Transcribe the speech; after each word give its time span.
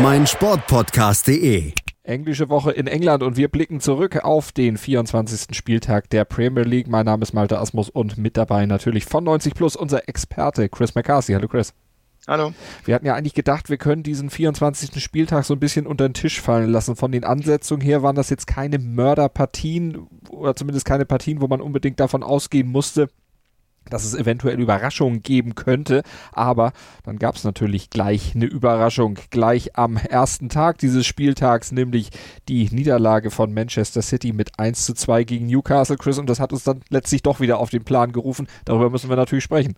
meinsportpodcast.de. 0.00 1.72
Englische 2.04 2.48
Woche 2.48 2.70
in 2.70 2.86
England 2.86 3.24
und 3.24 3.36
wir 3.36 3.48
blicken 3.48 3.80
zurück 3.80 4.24
auf 4.24 4.52
den 4.52 4.76
24. 4.76 5.56
Spieltag 5.56 6.08
der 6.10 6.24
Premier 6.24 6.62
League. 6.62 6.86
Mein 6.86 7.04
Name 7.04 7.22
ist 7.22 7.32
Malte 7.32 7.58
Asmus 7.58 7.90
und 7.90 8.16
mit 8.16 8.36
dabei 8.36 8.64
natürlich 8.66 9.04
von 9.06 9.24
90 9.24 9.54
Plus 9.54 9.74
unser 9.74 10.08
Experte 10.08 10.68
Chris 10.68 10.94
McCarthy. 10.94 11.32
Hallo 11.32 11.48
Chris. 11.48 11.74
Hallo. 12.28 12.52
Wir 12.84 12.94
hatten 12.94 13.06
ja 13.06 13.14
eigentlich 13.14 13.34
gedacht, 13.34 13.70
wir 13.70 13.76
können 13.76 14.04
diesen 14.04 14.30
24. 14.30 15.02
Spieltag 15.02 15.44
so 15.44 15.54
ein 15.54 15.60
bisschen 15.60 15.86
unter 15.86 16.08
den 16.08 16.14
Tisch 16.14 16.40
fallen 16.40 16.70
lassen. 16.70 16.94
Von 16.94 17.10
den 17.10 17.24
Ansetzungen 17.24 17.82
her 17.82 18.02
waren 18.02 18.14
das 18.14 18.30
jetzt 18.30 18.46
keine 18.46 18.78
Mörderpartien 18.78 20.06
oder 20.30 20.54
zumindest 20.54 20.86
keine 20.86 21.06
Partien, 21.06 21.40
wo 21.40 21.48
man 21.48 21.60
unbedingt 21.60 21.98
davon 21.98 22.22
ausgehen 22.22 22.68
musste, 22.68 23.08
dass 23.90 24.04
es 24.04 24.14
eventuell 24.14 24.60
Überraschungen 24.60 25.22
geben 25.22 25.54
könnte. 25.54 26.02
Aber 26.32 26.72
dann 27.04 27.18
gab 27.18 27.36
es 27.36 27.44
natürlich 27.44 27.90
gleich 27.90 28.34
eine 28.34 28.46
Überraschung, 28.46 29.18
gleich 29.30 29.76
am 29.76 29.96
ersten 29.96 30.48
Tag 30.48 30.78
dieses 30.78 31.06
Spieltags, 31.06 31.72
nämlich 31.72 32.10
die 32.48 32.68
Niederlage 32.70 33.30
von 33.30 33.52
Manchester 33.52 34.02
City 34.02 34.32
mit 34.32 34.58
1 34.58 34.84
zu 34.84 34.94
2 34.94 35.24
gegen 35.24 35.46
Newcastle, 35.46 35.96
Chris. 35.96 36.18
Und 36.18 36.28
das 36.28 36.40
hat 36.40 36.52
uns 36.52 36.64
dann 36.64 36.80
letztlich 36.88 37.22
doch 37.22 37.40
wieder 37.40 37.58
auf 37.58 37.70
den 37.70 37.84
Plan 37.84 38.12
gerufen. 38.12 38.46
Darüber 38.64 38.90
müssen 38.90 39.08
wir 39.08 39.16
natürlich 39.16 39.44
sprechen. 39.44 39.74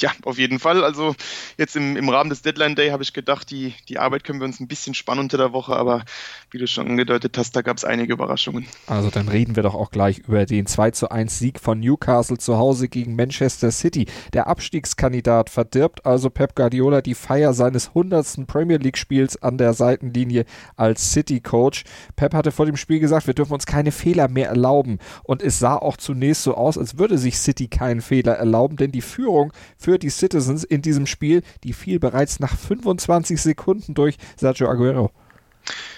Ja, 0.00 0.12
auf 0.24 0.38
jeden 0.38 0.58
Fall. 0.58 0.82
Also 0.82 1.14
jetzt 1.58 1.76
im, 1.76 1.96
im 1.96 2.08
Rahmen 2.08 2.30
des 2.30 2.42
Deadline 2.42 2.74
Day 2.74 2.90
habe 2.90 3.02
ich 3.02 3.12
gedacht, 3.12 3.50
die, 3.50 3.74
die 3.88 3.98
Arbeit 3.98 4.24
können 4.24 4.40
wir 4.40 4.46
uns 4.46 4.60
ein 4.60 4.68
bisschen 4.68 4.94
spannen 4.94 5.24
unter 5.24 5.36
der 5.36 5.52
Woche, 5.52 5.76
aber 5.76 6.04
wie 6.50 6.58
du 6.58 6.66
schon 6.66 6.88
angedeutet 6.88 7.36
hast, 7.36 7.54
da 7.54 7.62
gab 7.62 7.76
es 7.76 7.84
einige 7.84 8.14
Überraschungen. 8.14 8.66
Also 8.86 9.10
dann 9.10 9.28
reden 9.28 9.56
wir 9.56 9.62
doch 9.62 9.74
auch 9.74 9.90
gleich 9.90 10.18
über 10.18 10.46
den 10.46 10.66
2 10.66 10.92
zu 10.92 11.10
1 11.10 11.38
Sieg 11.38 11.60
von 11.60 11.80
Newcastle 11.80 12.38
zu 12.38 12.56
Hause 12.56 12.88
gegen 12.88 13.14
Manchester 13.14 13.70
City. 13.70 14.06
Der 14.32 14.46
Abstiegskandidat 14.46 15.50
verdirbt 15.50 16.06
also 16.06 16.30
Pep 16.30 16.54
Guardiola 16.54 17.02
die 17.02 17.14
Feier 17.14 17.52
seines 17.52 17.88
100. 17.88 18.46
Premier 18.46 18.78
League 18.78 18.98
Spiels 18.98 19.40
an 19.42 19.58
der 19.58 19.74
Seitenlinie 19.74 20.44
als 20.76 21.12
City 21.12 21.40
Coach. 21.40 21.84
Pep 22.16 22.34
hatte 22.34 22.52
vor 22.52 22.66
dem 22.66 22.76
Spiel 22.76 23.00
gesagt, 23.00 23.26
wir 23.26 23.34
dürfen 23.34 23.52
uns 23.52 23.66
keine 23.66 23.92
Fehler 23.92 24.28
mehr 24.28 24.48
erlauben 24.48 24.98
und 25.22 25.42
es 25.42 25.58
sah 25.58 25.76
auch 25.76 25.96
zunächst 25.96 26.42
so 26.42 26.54
aus, 26.54 26.78
als 26.78 26.98
würde 26.98 27.18
sich 27.18 27.38
City 27.38 27.68
keinen 27.68 28.00
Fehler 28.00 28.34
erlauben, 28.34 28.76
denn 28.76 28.92
die 28.92 29.02
Führung 29.02 29.52
für 29.76 29.89
für 29.90 29.98
die 29.98 30.10
Citizens 30.10 30.62
in 30.62 30.82
diesem 30.82 31.06
Spiel. 31.06 31.42
Die 31.64 31.72
fiel 31.72 31.98
bereits 31.98 32.38
nach 32.38 32.56
25 32.56 33.42
Sekunden 33.42 33.94
durch 33.94 34.16
Sergio 34.36 34.68
Aguero. 34.68 35.10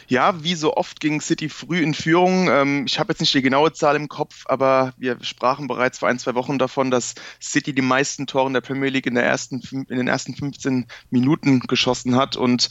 Ja, 0.09 0.43
wie 0.43 0.55
so 0.55 0.75
oft 0.75 0.99
ging 0.99 1.21
City 1.21 1.51
früh 1.51 1.83
in 1.83 1.93
Führung. 1.93 2.49
Ähm, 2.49 2.85
ich 2.87 2.99
habe 2.99 3.13
jetzt 3.13 3.21
nicht 3.21 3.35
die 3.35 3.43
genaue 3.43 3.73
Zahl 3.73 3.97
im 3.97 4.09
Kopf, 4.09 4.45
aber 4.47 4.95
wir 4.97 5.23
sprachen 5.23 5.69
bereits 5.69 5.99
vor 5.99 6.09
ein, 6.09 6.19
zwei 6.19 6.35
Wochen 6.35 6.59
davon, 6.59 6.91
dass 6.91 7.15
City 7.41 7.75
die 7.75 7.83
meisten 7.83 8.27
Tore 8.27 8.47
in 8.47 8.55
der 8.55 8.63
Premier 8.63 8.89
League 8.89 9.07
in, 9.07 9.15
der 9.15 9.25
ersten, 9.25 9.61
in 9.71 9.97
den 9.97 10.09
ersten 10.09 10.35
15 10.35 10.87
Minuten 11.11 11.61
geschossen 11.61 12.17
hat. 12.17 12.37
Und 12.37 12.71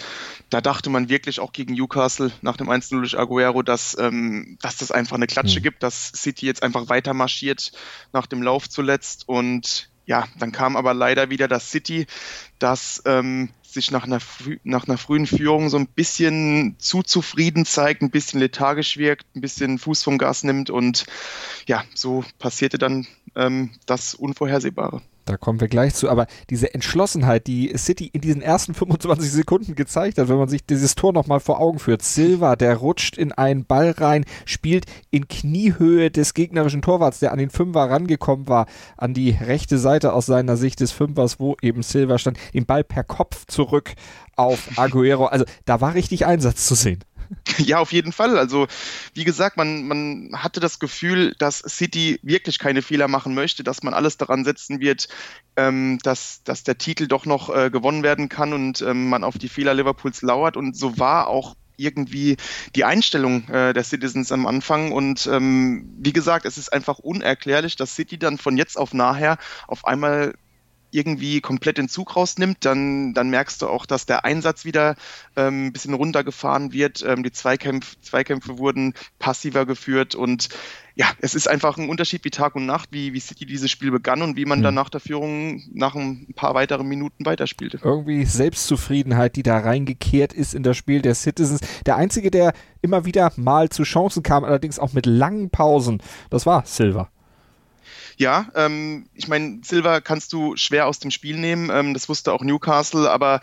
da 0.49 0.59
dachte 0.59 0.89
man 0.89 1.07
wirklich 1.07 1.39
auch 1.39 1.53
gegen 1.53 1.75
Newcastle 1.75 2.31
nach 2.41 2.57
dem 2.57 2.69
1-0 2.69 2.97
durch 2.97 3.17
Aguero, 3.17 3.61
dass, 3.61 3.95
ähm, 3.99 4.57
dass 4.61 4.77
das 4.77 4.91
einfach 4.91 5.17
eine 5.17 5.27
Klatsche 5.27 5.59
mhm. 5.59 5.63
gibt, 5.63 5.83
dass 5.83 6.11
City 6.15 6.47
jetzt 6.47 6.63
einfach 6.63 6.89
weiter 6.89 7.13
marschiert 7.13 7.71
nach 8.11 8.25
dem 8.25 8.41
Lauf 8.41 8.69
zuletzt. 8.69 9.29
Und 9.29 9.90
ja, 10.05 10.27
dann 10.39 10.51
kam 10.51 10.75
aber 10.75 10.93
leider 10.93 11.29
wieder 11.29 11.47
das 11.47 11.69
City, 11.69 12.05
das 12.59 13.01
ähm, 13.05 13.49
sich 13.61 13.91
nach 13.91 14.03
einer, 14.03 14.19
nach 14.63 14.87
einer 14.87 14.97
frühen 14.97 15.27
Führung 15.27 15.69
so 15.69 15.77
ein 15.77 15.87
bisschen 15.87 16.75
zu 16.79 17.03
zufrieden 17.03 17.65
zeigt, 17.65 18.01
ein 18.01 18.11
bisschen 18.11 18.39
lethargisch 18.39 18.97
wirkt, 18.97 19.25
ein 19.35 19.41
bisschen 19.41 19.77
Fuß 19.77 20.03
vom 20.03 20.17
Gas 20.17 20.43
nimmt 20.43 20.69
und 20.69 21.05
ja, 21.67 21.83
so 21.93 22.23
passierte 22.39 22.77
dann 22.77 23.07
ähm, 23.35 23.71
das 23.85 24.13
Unvorhersehbare. 24.13 25.01
Da 25.25 25.37
kommen 25.37 25.61
wir 25.61 25.67
gleich 25.67 25.93
zu. 25.93 26.09
Aber 26.09 26.27
diese 26.49 26.73
Entschlossenheit, 26.73 27.47
die 27.47 27.71
City 27.77 28.09
in 28.11 28.21
diesen 28.21 28.41
ersten 28.41 28.73
25 28.73 29.31
Sekunden 29.31 29.75
gezeigt 29.75 30.17
hat, 30.17 30.29
wenn 30.29 30.37
man 30.37 30.49
sich 30.49 30.65
dieses 30.65 30.95
Tor 30.95 31.13
nochmal 31.13 31.39
vor 31.39 31.59
Augen 31.59 31.79
führt. 31.79 32.01
Silva, 32.01 32.55
der 32.55 32.77
rutscht 32.77 33.17
in 33.17 33.31
einen 33.31 33.65
Ball 33.65 33.91
rein, 33.91 34.25
spielt 34.45 34.85
in 35.09 35.27
Kniehöhe 35.27 36.11
des 36.11 36.33
gegnerischen 36.33 36.81
Torwarts, 36.81 37.19
der 37.19 37.31
an 37.31 37.39
den 37.39 37.49
Fünfer 37.49 37.89
rangekommen 37.89 38.47
war, 38.47 38.65
an 38.97 39.13
die 39.13 39.31
rechte 39.31 39.77
Seite 39.77 40.13
aus 40.13 40.25
seiner 40.25 40.57
Sicht 40.57 40.79
des 40.79 40.91
Fünfers, 40.91 41.39
wo 41.39 41.55
eben 41.61 41.83
Silva 41.83 42.17
stand, 42.17 42.37
den 42.53 42.65
Ball 42.65 42.83
per 42.83 43.03
Kopf 43.03 43.45
zurück 43.45 43.93
auf 44.35 44.77
Aguero. 44.77 45.25
Also 45.27 45.45
da 45.65 45.81
war 45.81 45.93
richtig 45.93 46.25
Einsatz 46.25 46.65
zu 46.65 46.75
sehen. 46.75 47.03
Ja, 47.57 47.79
auf 47.79 47.91
jeden 47.91 48.11
Fall. 48.11 48.37
Also, 48.37 48.67
wie 49.13 49.23
gesagt, 49.23 49.57
man, 49.57 49.87
man 49.87 50.31
hatte 50.35 50.59
das 50.59 50.79
Gefühl, 50.79 51.35
dass 51.37 51.59
City 51.59 52.19
wirklich 52.23 52.59
keine 52.59 52.81
Fehler 52.81 53.07
machen 53.07 53.33
möchte, 53.33 53.63
dass 53.63 53.83
man 53.83 53.93
alles 53.93 54.17
daran 54.17 54.43
setzen 54.43 54.79
wird, 54.79 55.07
ähm, 55.55 55.99
dass, 56.03 56.43
dass 56.43 56.63
der 56.63 56.77
Titel 56.77 57.07
doch 57.07 57.25
noch 57.25 57.53
äh, 57.55 57.69
gewonnen 57.69 58.03
werden 58.03 58.29
kann 58.29 58.53
und 58.53 58.81
ähm, 58.81 59.09
man 59.09 59.23
auf 59.23 59.37
die 59.37 59.49
Fehler 59.49 59.73
Liverpools 59.73 60.21
lauert. 60.21 60.57
Und 60.57 60.75
so 60.75 60.97
war 60.97 61.27
auch 61.27 61.55
irgendwie 61.77 62.37
die 62.75 62.83
Einstellung 62.83 63.47
äh, 63.49 63.73
der 63.73 63.83
Citizens 63.83 64.31
am 64.31 64.45
Anfang. 64.45 64.91
Und 64.91 65.27
ähm, 65.27 65.89
wie 65.97 66.13
gesagt, 66.13 66.45
es 66.45 66.57
ist 66.57 66.71
einfach 66.71 66.99
unerklärlich, 66.99 67.75
dass 67.75 67.95
City 67.95 68.17
dann 68.17 68.37
von 68.37 68.57
jetzt 68.57 68.77
auf 68.77 68.93
nachher 68.93 69.37
auf 69.67 69.85
einmal 69.85 70.33
irgendwie 70.91 71.41
komplett 71.41 71.77
den 71.77 71.89
Zug 71.89 72.15
rausnimmt, 72.15 72.57
dann, 72.61 73.13
dann 73.13 73.29
merkst 73.29 73.61
du 73.61 73.67
auch, 73.67 73.85
dass 73.85 74.05
der 74.05 74.25
Einsatz 74.25 74.65
wieder 74.65 74.95
ähm, 75.35 75.67
ein 75.67 75.73
bisschen 75.73 75.93
runtergefahren 75.93 76.73
wird. 76.73 77.03
Ähm, 77.07 77.23
die 77.23 77.31
Zweikämpfe, 77.31 77.95
Zweikämpfe 78.01 78.57
wurden 78.57 78.93
passiver 79.19 79.65
geführt 79.65 80.15
und 80.15 80.49
ja, 80.95 81.07
es 81.19 81.35
ist 81.35 81.47
einfach 81.47 81.77
ein 81.77 81.89
Unterschied 81.89 82.23
wie 82.25 82.29
Tag 82.29 82.55
und 82.55 82.65
Nacht, 82.65 82.89
wie, 82.91 83.13
wie 83.13 83.19
City 83.19 83.45
dieses 83.45 83.71
Spiel 83.71 83.91
begann 83.91 84.21
und 84.21 84.35
wie 84.35 84.45
man 84.45 84.59
mhm. 84.59 84.63
dann 84.63 84.73
nach 84.73 84.89
der 84.89 84.99
Führung 84.99 85.63
nach 85.73 85.95
ein 85.95 86.27
paar 86.35 86.53
weiteren 86.53 86.87
Minuten 86.87 87.25
weiterspielte. 87.25 87.79
Irgendwie 87.83 88.25
Selbstzufriedenheit, 88.25 89.35
die 89.35 89.43
da 89.43 89.57
reingekehrt 89.57 90.33
ist 90.33 90.53
in 90.53 90.63
das 90.63 90.77
Spiel 90.77 91.01
der 91.01 91.15
Citizens. 91.15 91.61
Der 91.85 91.95
einzige, 91.95 92.29
der 92.29 92.53
immer 92.81 93.05
wieder 93.05 93.31
mal 93.35 93.69
zu 93.69 93.83
Chancen 93.83 94.23
kam, 94.23 94.43
allerdings 94.43 94.79
auch 94.79 94.93
mit 94.93 95.05
langen 95.05 95.49
Pausen, 95.49 96.01
das 96.29 96.45
war 96.45 96.65
Silver. 96.65 97.09
Ja, 98.21 98.51
ähm, 98.53 99.07
ich 99.15 99.27
meine, 99.27 99.61
Silver 99.63 99.99
kannst 99.99 100.31
du 100.31 100.55
schwer 100.55 100.85
aus 100.85 100.99
dem 100.99 101.09
Spiel 101.09 101.39
nehmen. 101.39 101.71
Ähm, 101.71 101.95
das 101.95 102.07
wusste 102.07 102.33
auch 102.33 102.43
Newcastle, 102.43 103.09
aber 103.09 103.41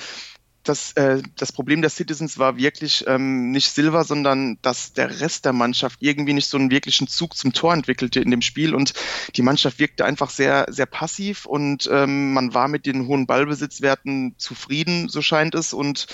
das, 0.62 0.92
äh, 0.92 1.20
das 1.34 1.50
Problem 1.50 1.80
der 1.80 1.90
Citizens 1.90 2.38
war 2.38 2.56
wirklich 2.58 3.04
ähm, 3.08 3.50
nicht 3.50 3.72
Silver, 3.72 4.04
sondern 4.04 4.56
dass 4.62 4.92
der 4.92 5.20
Rest 5.20 5.46
der 5.46 5.52
Mannschaft 5.52 5.98
irgendwie 6.00 6.32
nicht 6.32 6.46
so 6.46 6.58
einen 6.58 6.70
wirklichen 6.70 7.08
Zug 7.08 7.36
zum 7.36 7.52
Tor 7.52 7.74
entwickelte 7.74 8.20
in 8.20 8.30
dem 8.30 8.40
Spiel 8.40 8.72
und 8.72 8.92
die 9.34 9.42
Mannschaft 9.42 9.80
wirkte 9.80 10.04
einfach 10.04 10.30
sehr, 10.30 10.66
sehr 10.68 10.86
passiv 10.86 11.44
und 11.44 11.90
ähm, 11.92 12.32
man 12.32 12.54
war 12.54 12.68
mit 12.68 12.86
den 12.86 13.08
hohen 13.08 13.26
Ballbesitzwerten 13.26 14.36
zufrieden, 14.38 15.08
so 15.08 15.22
scheint 15.22 15.56
es 15.56 15.72
und 15.72 16.06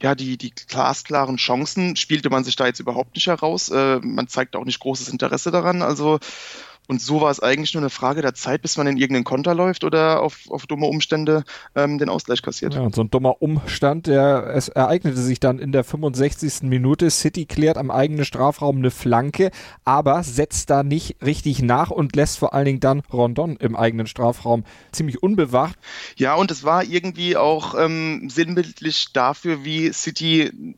ja, 0.00 0.14
die, 0.14 0.36
die 0.36 0.54
glasklaren 0.68 1.38
Chancen 1.38 1.96
spielte 1.96 2.30
man 2.30 2.44
sich 2.44 2.54
da 2.54 2.66
jetzt 2.66 2.78
überhaupt 2.78 3.16
nicht 3.16 3.26
heraus. 3.26 3.68
Äh, 3.68 3.98
man 3.98 4.28
zeigt 4.28 4.54
auch 4.54 4.64
nicht 4.64 4.78
großes 4.78 5.08
Interesse 5.08 5.50
daran, 5.50 5.82
also 5.82 6.20
und 6.88 7.00
so 7.00 7.20
war 7.20 7.30
es 7.30 7.40
eigentlich 7.40 7.74
nur 7.74 7.82
eine 7.82 7.90
Frage 7.90 8.22
der 8.22 8.34
Zeit, 8.34 8.62
bis 8.62 8.76
man 8.76 8.86
in 8.86 8.96
irgendeinen 8.96 9.24
Konter 9.24 9.54
läuft 9.54 9.84
oder 9.84 10.20
auf, 10.20 10.50
auf 10.50 10.66
dumme 10.66 10.86
Umstände 10.86 11.44
ähm, 11.76 11.98
den 11.98 12.08
Ausgleich 12.08 12.42
kassiert. 12.42 12.74
Ja, 12.74 12.80
und 12.80 12.94
so 12.94 13.02
ein 13.02 13.10
dummer 13.10 13.40
Umstand, 13.40 14.08
der 14.08 14.52
es 14.54 14.68
ereignete 14.68 15.20
sich 15.20 15.38
dann 15.38 15.58
in 15.58 15.70
der 15.70 15.84
65. 15.84 16.62
Minute. 16.62 17.10
City 17.10 17.46
klärt 17.46 17.78
am 17.78 17.90
eigenen 17.90 18.24
Strafraum 18.24 18.78
eine 18.78 18.90
Flanke, 18.90 19.52
aber 19.84 20.24
setzt 20.24 20.70
da 20.70 20.82
nicht 20.82 21.16
richtig 21.24 21.62
nach 21.62 21.90
und 21.90 22.16
lässt 22.16 22.38
vor 22.38 22.52
allen 22.52 22.66
Dingen 22.66 22.80
dann 22.80 23.02
Rondon 23.12 23.56
im 23.56 23.76
eigenen 23.76 24.08
Strafraum 24.08 24.64
ziemlich 24.90 25.22
unbewacht. 25.22 25.78
Ja, 26.16 26.34
und 26.34 26.50
es 26.50 26.64
war 26.64 26.84
irgendwie 26.84 27.36
auch 27.36 27.76
ähm, 27.78 28.28
sinnbildlich 28.28 29.12
dafür, 29.12 29.64
wie 29.64 29.92
City 29.92 30.74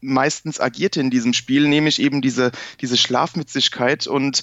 meistens 0.00 0.60
agierte 0.60 1.00
in 1.00 1.10
diesem 1.10 1.32
Spiel, 1.32 1.66
nämlich 1.66 2.00
eben 2.00 2.20
diese, 2.20 2.52
diese 2.80 2.96
Schlafmützigkeit 2.96 4.06
und 4.06 4.42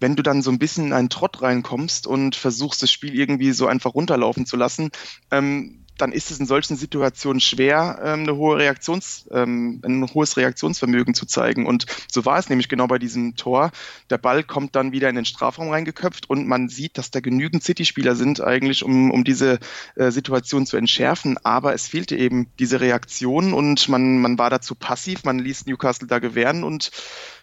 wenn 0.00 0.16
du 0.16 0.22
dann 0.22 0.42
so 0.42 0.50
ein 0.50 0.58
bisschen 0.58 0.86
in 0.86 0.92
einen 0.92 1.10
Trott 1.10 1.42
reinkommst 1.42 2.06
und 2.06 2.36
versuchst, 2.36 2.82
das 2.82 2.90
Spiel 2.90 3.14
irgendwie 3.14 3.52
so 3.52 3.66
einfach 3.66 3.94
runterlaufen 3.94 4.46
zu 4.46 4.56
lassen, 4.56 4.90
ähm, 5.30 5.84
dann 5.98 6.12
ist 6.12 6.30
es 6.30 6.40
in 6.40 6.46
solchen 6.46 6.76
Situationen 6.76 7.40
schwer, 7.40 7.98
ähm, 8.02 8.20
eine 8.20 8.36
hohe 8.36 8.56
Reaktions, 8.56 9.26
ähm, 9.32 9.82
ein 9.84 10.08
hohes 10.14 10.36
Reaktionsvermögen 10.36 11.12
zu 11.12 11.26
zeigen. 11.26 11.66
Und 11.66 11.86
so 12.10 12.24
war 12.24 12.38
es 12.38 12.48
nämlich 12.48 12.68
genau 12.68 12.86
bei 12.86 12.98
diesem 12.98 13.36
Tor. 13.36 13.72
Der 14.08 14.18
Ball 14.18 14.44
kommt 14.44 14.76
dann 14.76 14.92
wieder 14.92 15.08
in 15.08 15.16
den 15.16 15.24
Strafraum 15.24 15.70
reingeköpft 15.70 16.30
und 16.30 16.46
man 16.46 16.68
sieht, 16.68 16.96
dass 16.96 17.10
da 17.10 17.20
genügend 17.20 17.64
City-Spieler 17.64 18.14
sind 18.14 18.40
eigentlich, 18.40 18.84
um, 18.84 19.10
um 19.10 19.24
diese 19.24 19.58
äh, 19.96 20.10
Situation 20.10 20.66
zu 20.66 20.76
entschärfen. 20.76 21.36
Aber 21.42 21.74
es 21.74 21.88
fehlte 21.88 22.16
eben 22.16 22.48
diese 22.58 22.80
Reaktion 22.80 23.52
und 23.52 23.88
man, 23.88 24.18
man 24.20 24.38
war 24.38 24.50
dazu 24.50 24.74
passiv. 24.74 25.24
Man 25.24 25.40
ließ 25.40 25.66
Newcastle 25.66 26.06
da 26.06 26.20
gewähren 26.20 26.64
und 26.64 26.90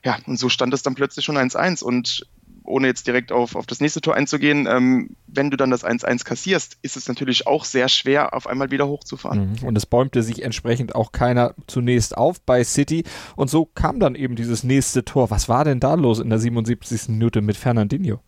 ja, 0.04 0.18
und 0.26 0.40
so 0.40 0.50
stand 0.50 0.74
es 0.74 0.84
dann 0.84 0.96
plötzlich 0.96 1.26
schon 1.26 1.38
1-1. 1.38 1.84
Und 1.84 2.26
ohne 2.66 2.88
jetzt 2.88 3.08
direkt 3.08 3.32
auf, 3.32 3.56
auf 3.56 3.66
das 3.66 3.80
nächste 3.80 4.02
Tor 4.02 4.16
einzugehen, 4.16 4.68
ähm, 4.70 5.16
wenn 5.28 5.52
du 5.52 5.58
dann 5.58 5.70
das 5.70 5.84
1-1 5.84 6.24
kassierst, 6.24 6.78
ist 6.82 6.98
es 6.98 7.08
natürlich 7.08 7.48
auch 7.48 7.66
sehr 7.66 7.90
schwer, 7.90 8.34
auf 8.34 8.48
einmal 8.48 8.72
wieder 8.72 8.88
hochzufahren. 8.88 9.58
Mhm. 9.62 9.68
Und 9.68 9.78
es 9.78 9.86
bäumte 9.86 10.24
sich 10.24 10.44
entsprechend 10.44 10.96
auch 10.96 11.12
keiner 11.12 11.54
zunächst 11.68 12.18
auf 12.18 12.42
bei 12.42 12.64
City. 12.64 13.04
Und 13.36 13.50
so 13.50 13.66
kam 13.66 14.00
dann 14.00 14.16
eben 14.16 14.36
dieses 14.36 14.64
nächste 14.64 15.06
Tor. 15.06 15.30
Was 15.30 15.50
war 15.50 15.64
denn 15.64 15.80
da 15.80 15.94
los 15.96 16.20
in 16.20 16.30
der 16.30 16.40
77. 16.40 17.10
Minute 17.10 17.42
mit 17.42 17.58
Fernandinho? 17.58 18.20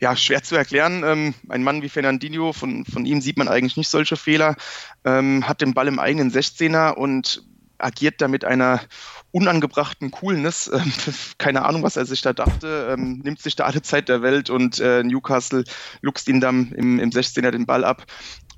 ja, 0.00 0.14
schwer 0.16 0.42
zu 0.42 0.56
erklären. 0.56 1.02
Ähm, 1.04 1.34
ein 1.48 1.62
Mann 1.62 1.82
wie 1.82 1.88
Fernandinho, 1.88 2.52
von, 2.52 2.84
von 2.84 3.04
ihm 3.04 3.20
sieht 3.20 3.36
man 3.36 3.48
eigentlich 3.48 3.76
nicht 3.76 3.88
solche 3.88 4.16
Fehler, 4.16 4.56
ähm, 5.04 5.48
hat 5.48 5.60
den 5.60 5.74
Ball 5.74 5.88
im 5.88 5.98
eigenen 5.98 6.30
16er 6.30 6.92
und 6.92 7.42
agiert 7.78 8.20
da 8.20 8.28
mit 8.28 8.44
einer 8.44 8.80
unangebrachten 9.32 10.10
Coolness. 10.10 10.70
Ähm, 10.78 10.92
keine 11.38 11.64
Ahnung, 11.64 11.82
was 11.82 11.96
er 11.96 12.04
sich 12.04 12.20
da 12.20 12.32
dachte. 12.32 12.88
Ähm, 12.90 13.20
nimmt 13.24 13.40
sich 13.40 13.56
da 13.56 13.64
alle 13.64 13.82
Zeit 13.82 14.08
der 14.08 14.22
Welt 14.22 14.50
und 14.50 14.80
äh, 14.80 15.02
Newcastle 15.02 15.64
luchst 16.02 16.28
ihn 16.28 16.40
dann 16.40 16.72
im, 16.72 16.98
im 16.98 17.10
16er 17.10 17.50
den 17.50 17.66
Ball 17.66 17.84
ab 17.84 18.04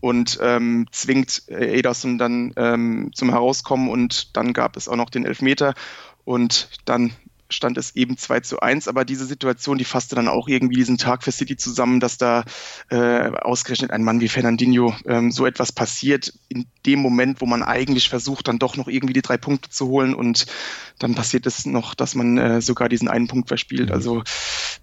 und 0.01 0.39
ähm, 0.43 0.87
zwingt 0.91 1.43
äh, 1.49 1.79
Ederson 1.79 2.19
dann 2.19 2.53
ähm, 2.57 3.11
zum 3.15 3.31
Herauskommen 3.31 3.89
und 3.89 4.37
dann 4.37 4.53
gab 4.53 4.77
es 4.77 4.89
auch 4.89 4.97
noch 4.97 5.11
den 5.11 5.25
Elfmeter 5.25 5.75
und 6.25 6.71
dann 6.85 7.13
stand 7.51 7.77
es 7.79 7.95
eben 7.97 8.17
2 8.17 8.41
zu 8.41 8.61
1, 8.61 8.89
aber 8.89 9.05
diese 9.05 9.27
Situation, 9.27 9.79
die 9.79 9.85
fasste 9.85 10.15
dann 10.15 10.29
auch 10.29 10.49
irgendwie 10.49 10.77
diesen 10.77 10.99
Tag 10.99 11.23
für 11.23 11.33
City 11.33 11.57
zusammen, 11.57 12.01
dass 12.01 12.19
da 12.19 12.45
äh, 12.89 13.31
ausgerechnet 13.31 13.91
ein 13.91 14.03
Mann 14.03 14.21
wie 14.21 14.29
Fernandinho 14.29 14.95
ähm, 15.07 15.31
so 15.31 15.47
etwas 15.47 15.73
passiert, 15.73 16.33
in 16.49 16.67
dem 16.87 17.01
Moment, 17.01 17.41
wo 17.41 17.47
man 17.47 17.63
eigentlich 17.63 18.09
versucht, 18.09 18.49
dann 18.49 18.59
doch 18.59 18.77
noch 18.77 18.89
irgendwie 18.89 19.13
die 19.13 19.23
drei 19.23 19.37
Punkte 19.37 19.71
zu 19.71 19.89
holen 19.89 20.15
und 20.15 20.47
dann 20.99 21.15
passiert 21.15 21.47
es 21.47 21.67
noch, 21.67 21.95
dass 21.95 22.15
man 22.15 22.39
äh, 22.39 22.61
sogar 22.61 22.89
diesen 22.89 23.09
einen 23.09 23.29
Punkt 23.29 23.49
verspielt. 23.49 23.89
Mhm. 23.89 23.95
Also 23.95 24.23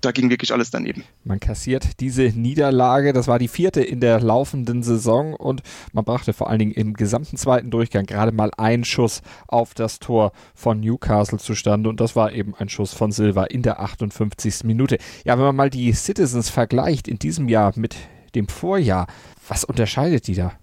da 0.02 0.12
ging 0.12 0.30
wirklich 0.30 0.54
alles 0.54 0.70
daneben. 0.70 1.04
Man 1.24 1.40
kassiert 1.40 2.00
diese 2.00 2.24
Niederlage, 2.24 3.14
das 3.14 3.28
war 3.28 3.40
die 3.40 3.48
vierte 3.48 3.82
in 3.82 4.00
der 4.00 4.20
laufenden 4.20 4.84
Saison 4.84 5.34
und 5.34 5.62
man 5.94 6.06
brachte 6.06 6.34
vor 6.34 6.50
allen 6.50 6.60
Dingen 6.60 6.72
im 6.72 6.94
gesamten 6.94 7.38
zweiten 7.38 7.72
Durchgang 7.72 8.06
gerade 8.06 8.32
mal 8.32 8.52
einen 8.58 8.86
Schuss 8.86 9.22
auf 9.48 9.74
das 9.74 10.00
Tor 10.00 10.32
von 10.54 10.80
Newcastle 10.80 11.40
zustande 11.40 11.90
und 11.90 12.00
das 12.00 12.16
war 12.16 12.32
eben 12.32 12.54
ein 12.58 12.70
Schuss 12.70 12.94
von 12.94 13.12
Silva 13.12 13.46
in 13.46 13.62
der 13.62 13.80
58. 13.80 14.64
Minute. 14.64 14.98
Ja, 15.26 15.38
wenn 15.38 15.46
man 15.46 15.56
mal 15.56 15.70
die 15.70 15.94
Citizens 15.94 16.50
vergleicht 16.50 17.08
in 17.08 17.20
diesem 17.20 17.50
Jahr 17.50 17.74
mit 17.76 17.96
dem 18.36 18.48
Vorjahr, 18.48 19.08
was 19.48 19.64
unterscheidet 19.64 20.28
die 20.28 20.36
da? 20.36 20.54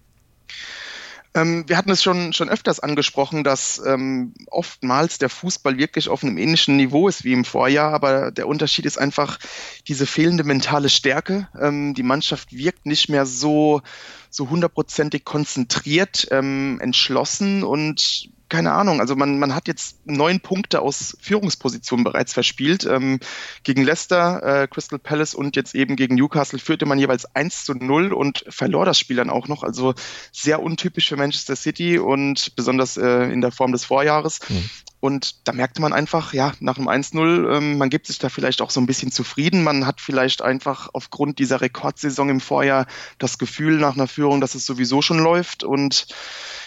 Ähm, 1.37 1.65
wir 1.67 1.77
hatten 1.77 1.91
es 1.91 2.01
schon, 2.01 2.33
schon 2.33 2.49
öfters 2.49 2.79
angesprochen, 2.79 3.43
dass 3.43 3.83
ähm, 3.85 4.35
oftmals 4.51 5.19
der 5.19 5.29
Fußball 5.29 5.79
wirklich 5.79 6.09
auf 6.09 6.23
einem 6.23 6.39
ähnlichen 6.39 6.77
Niveau 6.77 7.09
ist 7.09 7.25
wie 7.25 7.33
im 7.33 7.45
Vorjahr, 7.45 7.93
aber 7.93 8.31
der 8.31 8.47
Unterschied 8.47 8.87
ist 8.87 8.99
einfach 8.99 9.41
diese 9.89 10.07
fehlende 10.07 10.45
mentale 10.45 10.89
Stärke. 10.89 11.49
Ähm, 11.61 11.95
die 11.95 12.05
Mannschaft 12.05 12.53
wirkt 12.53 12.87
nicht 12.87 13.09
mehr 13.09 13.27
so 13.27 13.83
so 14.31 14.51
hundertprozentig 14.51 15.25
konzentriert, 15.25 16.29
ähm, 16.31 16.79
entschlossen 16.81 17.63
und 17.63 18.31
keine 18.49 18.73
Ahnung, 18.73 19.01
also 19.01 19.17
man, 19.17 19.39
man 19.39 19.55
hat 19.55 19.69
jetzt 19.69 20.07
neun 20.07 20.41
Punkte 20.41 20.83
aus 20.83 21.17
Führungspositionen 21.21 22.05
bereits 22.05 22.33
verspielt. 22.33 22.85
Ähm, 22.85 23.21
gegen 23.63 23.83
Leicester, 23.83 24.63
äh, 24.63 24.69
Crystal 24.69 24.99
Palace 24.99 25.35
und 25.35 25.57
jetzt 25.57 25.75
eben 25.75 25.97
gegen 25.97 26.15
Newcastle 26.17 26.59
führte 26.59 26.87
man 26.87 26.99
jeweils 26.99 27.25
1 27.35 27.65
zu 27.65 27.75
0 27.75 28.13
und 28.13 28.45
verlor 28.49 28.85
das 28.85 28.99
Spiel 28.99 29.17
dann 29.17 29.31
auch 29.31 29.49
noch. 29.49 29.63
Also 29.63 29.95
sehr 30.33 30.63
untypisch 30.63 31.09
für 31.09 31.17
Manchester 31.17 31.57
City 31.57 31.99
und 31.99 32.55
besonders 32.57 32.97
äh, 32.97 33.33
in 33.33 33.41
der 33.41 33.53
Form 33.53 33.73
des 33.73 33.85
Vorjahres. 33.85 34.41
Mhm. 34.49 34.71
Und 35.01 35.47
da 35.47 35.53
merkte 35.53 35.83
man 35.83 35.93
einfach, 35.93 36.33
ja, 36.33 36.55
nach 36.61 36.77
dem 36.77 36.89
1-0, 36.89 37.57
ähm, 37.57 37.77
man 37.77 37.91
gibt 37.91 38.07
sich 38.07 38.19
da 38.19 38.31
vielleicht 38.31 38.63
auch 38.63 38.71
so 38.71 38.81
ein 38.81 38.87
bisschen 38.87 39.13
zufrieden. 39.13 39.63
Man 39.63 39.87
hat 39.87 40.01
vielleicht 40.01 40.41
einfach 40.41 40.89
aufgrund 40.95 41.39
dieser 41.39 41.61
Rekordsaison 41.61 42.31
im 42.31 42.41
Vorjahr 42.41 42.87
das 43.19 43.37
Gefühl 43.37 43.77
nach 43.77 43.97
einer 43.97 44.09
Führung, 44.09 44.41
dass 44.41 44.55
es 44.55 44.65
sowieso 44.65 45.03
schon 45.03 45.19
läuft. 45.19 45.63
Und 45.63 46.07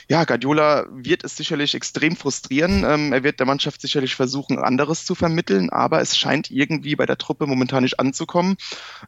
ja, 0.10 0.24
Guardiola 0.24 0.86
wird 0.90 1.26
es 1.26 1.36
sicherlich 1.36 1.76
extrem 1.76 2.16
frustrieren. 2.16 2.86
Ähm, 2.88 3.12
er 3.12 3.24
wird 3.24 3.40
der 3.40 3.46
Mannschaft 3.46 3.82
sicherlich 3.82 4.16
versuchen, 4.16 4.58
anderes 4.58 5.06
zu 5.06 5.16
vermitteln, 5.16 5.70
aber 5.70 6.00
es 6.00 6.18
scheint 6.18 6.50
irgendwie 6.50 6.96
bei 6.96 7.06
der 7.06 7.18
Truppe 7.18 7.46
momentan 7.46 7.84
nicht 7.84 8.00
anzukommen. 8.00 8.56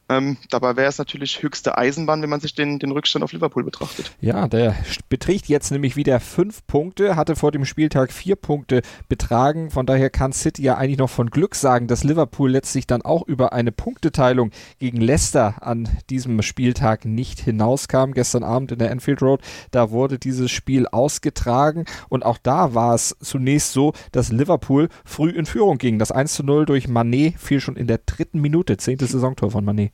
Ähm, 0.09 0.37
dabei 0.49 0.75
wäre 0.75 0.89
es 0.89 0.97
natürlich 0.97 1.41
höchste 1.41 1.77
Eisenbahn, 1.77 2.21
wenn 2.21 2.29
man 2.29 2.41
sich 2.41 2.53
den, 2.53 2.79
den 2.79 2.91
Rückstand 2.91 3.23
auf 3.23 3.31
Liverpool 3.31 3.63
betrachtet. 3.63 4.11
Ja, 4.19 4.49
der 4.49 4.75
beträgt 5.07 5.47
jetzt 5.47 5.71
nämlich 5.71 5.95
wieder 5.95 6.19
fünf 6.19 6.67
Punkte, 6.67 7.15
hatte 7.15 7.37
vor 7.37 7.53
dem 7.53 7.63
Spieltag 7.63 8.11
vier 8.11 8.35
Punkte 8.35 8.81
betragen. 9.07 9.71
Von 9.71 9.85
daher 9.85 10.09
kann 10.09 10.33
City 10.33 10.63
ja 10.63 10.75
eigentlich 10.75 10.99
noch 10.99 11.09
von 11.09 11.29
Glück 11.29 11.55
sagen, 11.55 11.87
dass 11.87 12.03
Liverpool 12.03 12.51
letztlich 12.51 12.87
dann 12.87 13.03
auch 13.03 13.25
über 13.25 13.53
eine 13.53 13.71
Punkteteilung 13.71 14.51
gegen 14.79 14.99
Leicester 14.99 15.55
an 15.61 15.87
diesem 16.09 16.41
Spieltag 16.41 17.05
nicht 17.05 17.39
hinauskam. 17.39 18.11
Gestern 18.11 18.43
Abend 18.43 18.73
in 18.73 18.79
der 18.79 18.91
Enfield 18.91 19.21
Road, 19.21 19.41
da 19.71 19.91
wurde 19.91 20.19
dieses 20.19 20.51
Spiel 20.51 20.88
ausgetragen 20.93 21.85
und 22.09 22.25
auch 22.25 22.37
da 22.37 22.73
war 22.73 22.95
es 22.95 23.15
zunächst 23.21 23.73
so, 23.73 23.93
dass 24.11 24.31
Liverpool 24.31 24.89
früh 25.05 25.29
in 25.29 25.45
Führung 25.45 25.77
ging. 25.77 25.99
Das 25.99 26.11
1 26.11 26.33
zu 26.33 26.43
0 26.43 26.65
durch 26.65 26.87
Manet 26.87 27.37
fiel 27.37 27.59
schon 27.59 27.75
in 27.75 27.87
der 27.87 27.99
dritten 27.99 28.41
Minute, 28.41 28.77
zehnte 28.77 29.05
Saisontor 29.05 29.51
von 29.51 29.65
Manet. 29.65 29.91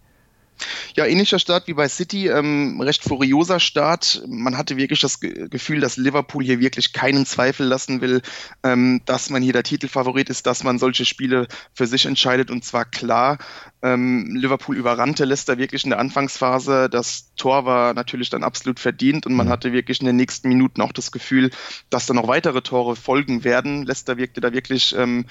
Ja, 0.95 1.05
ähnlicher 1.05 1.39
Start 1.39 1.67
wie 1.67 1.73
bei 1.73 1.87
City, 1.87 2.27
ähm, 2.27 2.79
recht 2.79 3.03
furioser 3.03 3.59
Start. 3.59 4.23
Man 4.27 4.57
hatte 4.57 4.77
wirklich 4.77 5.01
das 5.01 5.19
Ge 5.19 5.49
Gefühl, 5.49 5.81
dass 5.81 5.97
Liverpool 5.97 6.43
hier 6.43 6.59
wirklich 6.59 6.93
keinen 6.93 7.25
Zweifel 7.25 7.67
lassen 7.67 8.01
will, 8.01 8.21
ähm, 8.63 9.01
dass 9.05 9.29
man 9.29 9.43
hier 9.43 9.53
der 9.53 9.63
Titelfavorit 9.63 10.29
ist, 10.29 10.45
dass 10.47 10.63
man 10.63 10.79
solche 10.79 11.05
Spiele 11.05 11.47
für 11.73 11.87
sich 11.87 12.05
entscheidet 12.05 12.49
und 12.49 12.63
zwar 12.63 12.85
klar. 12.85 13.37
Ähm, 13.81 14.35
Liverpool 14.35 14.77
überrannte 14.77 15.25
Leicester 15.25 15.57
wirklich 15.57 15.83
in 15.83 15.91
der 15.91 15.99
Anfangsphase. 15.99 16.89
Das 16.89 17.33
Tor 17.35 17.65
war 17.65 17.93
natürlich 17.93 18.29
dann 18.29 18.43
absolut 18.43 18.79
verdient 18.79 19.25
und 19.25 19.33
man 19.33 19.47
mhm. 19.47 19.51
hatte 19.51 19.73
wirklich 19.73 19.99
in 19.99 20.07
den 20.07 20.15
nächsten 20.15 20.47
Minuten 20.47 20.81
auch 20.81 20.93
das 20.93 21.11
Gefühl, 21.11 21.51
dass 21.89 22.05
da 22.05 22.13
noch 22.13 22.27
weitere 22.27 22.61
Tore 22.61 22.95
folgen 22.95 23.43
werden. 23.43 23.85
Leicester 23.85 24.17
wirkte 24.17 24.41
da 24.41 24.53
wirklich 24.53 24.95
ähm, 24.97 25.25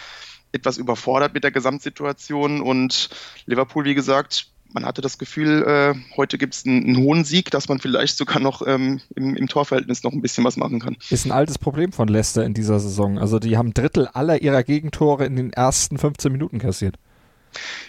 etwas 0.52 0.78
überfordert 0.78 1.34
mit 1.34 1.44
der 1.44 1.50
Gesamtsituation 1.50 2.60
und 2.60 3.10
Liverpool, 3.46 3.84
wie 3.84 3.94
gesagt, 3.94 4.53
man 4.74 4.84
hatte 4.84 5.00
das 5.00 5.18
Gefühl, 5.18 5.62
äh, 5.62 5.94
heute 6.16 6.36
gibt 6.36 6.54
es 6.54 6.66
einen, 6.66 6.84
einen, 6.84 6.96
hohen 6.96 7.24
Sieg, 7.24 7.50
dass 7.52 7.68
man 7.68 7.78
vielleicht 7.78 8.16
sogar 8.16 8.40
noch 8.40 8.66
ähm, 8.66 9.00
im, 9.14 9.36
im, 9.36 9.48
Torverhältnis 9.48 10.02
noch 10.02 10.12
ein 10.12 10.20
bisschen 10.20 10.44
was 10.44 10.56
machen 10.56 10.80
kann. 10.80 10.96
Ist 11.10 11.24
ein 11.24 11.32
altes 11.32 11.58
Problem 11.58 11.92
von 11.92 12.08
Leicester 12.08 12.44
in 12.44 12.54
dieser 12.54 12.80
Saison. 12.80 13.18
Also 13.18 13.38
die 13.38 13.56
haben 13.56 13.72
Drittel 13.72 14.08
aller 14.08 14.42
ihrer 14.42 14.64
Gegentore 14.64 15.24
in 15.26 15.36
den 15.36 15.52
ersten 15.52 15.96
15 15.96 16.32
Minuten 16.32 16.58
kassiert. 16.58 16.96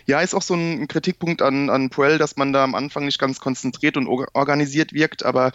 Ja, 0.05 0.21
ist 0.21 0.35
auch 0.35 0.43
so 0.43 0.53
ein 0.53 0.87
Kritikpunkt 0.87 1.41
an, 1.41 1.71
an 1.71 1.89
Puel, 1.89 2.19
dass 2.19 2.37
man 2.37 2.53
da 2.53 2.63
am 2.63 2.75
Anfang 2.75 3.05
nicht 3.05 3.17
ganz 3.17 3.39
konzentriert 3.39 3.97
und 3.97 4.07
organisiert 4.07 4.93
wirkt, 4.93 5.25
aber 5.25 5.53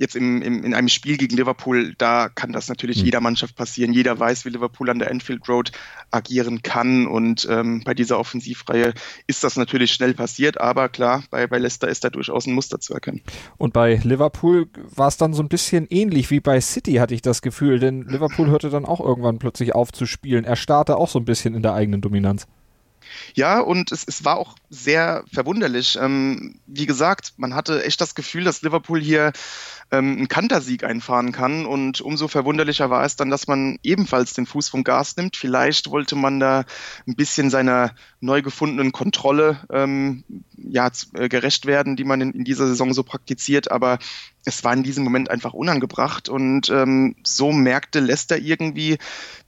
jetzt 0.00 0.16
im, 0.16 0.40
im, 0.40 0.64
in 0.64 0.72
einem 0.72 0.88
Spiel 0.88 1.18
gegen 1.18 1.36
Liverpool, 1.36 1.94
da 1.98 2.30
kann 2.30 2.52
das 2.52 2.68
natürlich 2.68 3.00
mhm. 3.00 3.04
jeder 3.04 3.20
Mannschaft 3.20 3.54
passieren. 3.54 3.92
Jeder 3.92 4.18
weiß, 4.18 4.46
wie 4.46 4.48
Liverpool 4.48 4.88
an 4.88 4.98
der 4.98 5.10
Enfield 5.10 5.46
Road 5.46 5.72
agieren 6.10 6.62
kann. 6.62 7.06
Und 7.06 7.46
ähm, 7.50 7.82
bei 7.84 7.92
dieser 7.92 8.18
Offensivreihe 8.18 8.94
ist 9.26 9.44
das 9.44 9.56
natürlich 9.56 9.92
schnell 9.92 10.14
passiert. 10.14 10.58
Aber 10.58 10.88
klar, 10.88 11.22
bei, 11.30 11.46
bei 11.46 11.58
Leicester 11.58 11.86
ist 11.86 12.02
da 12.02 12.08
durchaus 12.08 12.46
ein 12.46 12.54
Muster 12.54 12.80
zu 12.80 12.94
erkennen. 12.94 13.20
Und 13.58 13.74
bei 13.74 14.00
Liverpool 14.02 14.68
war 14.96 15.08
es 15.08 15.18
dann 15.18 15.34
so 15.34 15.42
ein 15.42 15.48
bisschen 15.48 15.86
ähnlich 15.90 16.30
wie 16.30 16.40
bei 16.40 16.60
City, 16.62 16.94
hatte 16.94 17.14
ich 17.14 17.20
das 17.20 17.42
Gefühl. 17.42 17.78
Denn 17.78 18.02
Liverpool 18.04 18.48
hörte 18.48 18.70
dann 18.70 18.86
auch 18.86 19.00
irgendwann 19.00 19.38
plötzlich 19.38 19.74
auf 19.74 19.92
zu 19.92 20.06
spielen. 20.06 20.44
Er 20.44 20.56
starrte 20.56 20.96
auch 20.96 21.08
so 21.08 21.18
ein 21.18 21.26
bisschen 21.26 21.54
in 21.54 21.62
der 21.62 21.74
eigenen 21.74 22.00
Dominanz. 22.00 22.46
Ja, 23.34 23.60
und 23.60 23.92
es, 23.92 24.04
es 24.06 24.24
war 24.24 24.36
auch 24.36 24.56
sehr 24.68 25.24
verwunderlich. 25.32 25.98
Ähm, 26.00 26.60
wie 26.66 26.86
gesagt, 26.86 27.34
man 27.36 27.54
hatte 27.54 27.84
echt 27.84 28.00
das 28.00 28.14
Gefühl, 28.14 28.44
dass 28.44 28.62
Liverpool 28.62 29.00
hier 29.00 29.32
ähm, 29.90 30.16
einen 30.16 30.28
Kantersieg 30.28 30.84
einfahren 30.84 31.32
kann. 31.32 31.66
Und 31.66 32.00
umso 32.00 32.28
verwunderlicher 32.28 32.90
war 32.90 33.04
es 33.04 33.16
dann, 33.16 33.30
dass 33.30 33.46
man 33.46 33.78
ebenfalls 33.82 34.34
den 34.34 34.46
Fuß 34.46 34.68
vom 34.68 34.84
Gas 34.84 35.16
nimmt. 35.16 35.36
Vielleicht 35.36 35.90
wollte 35.90 36.16
man 36.16 36.40
da 36.40 36.64
ein 37.06 37.16
bisschen 37.16 37.50
seiner 37.50 37.94
neu 38.20 38.42
gefundenen 38.42 38.92
Kontrolle 38.92 39.60
ähm, 39.70 40.24
ja, 40.56 40.90
äh, 41.14 41.28
gerecht 41.28 41.66
werden, 41.66 41.96
die 41.96 42.04
man 42.04 42.20
in, 42.20 42.32
in, 42.32 42.44
dieser 42.44 42.66
Saison 42.66 42.92
so 42.92 43.02
praktiziert. 43.02 43.70
Aber 43.70 43.98
es 44.44 44.62
war 44.64 44.72
in 44.72 44.82
diesem 44.82 45.04
Moment 45.04 45.30
einfach 45.30 45.52
unangebracht 45.52 46.28
und 46.28 46.70
ähm, 46.70 47.16
so 47.24 47.52
merkte 47.52 48.00
Leicester 48.00 48.38
irgendwie, 48.38 48.98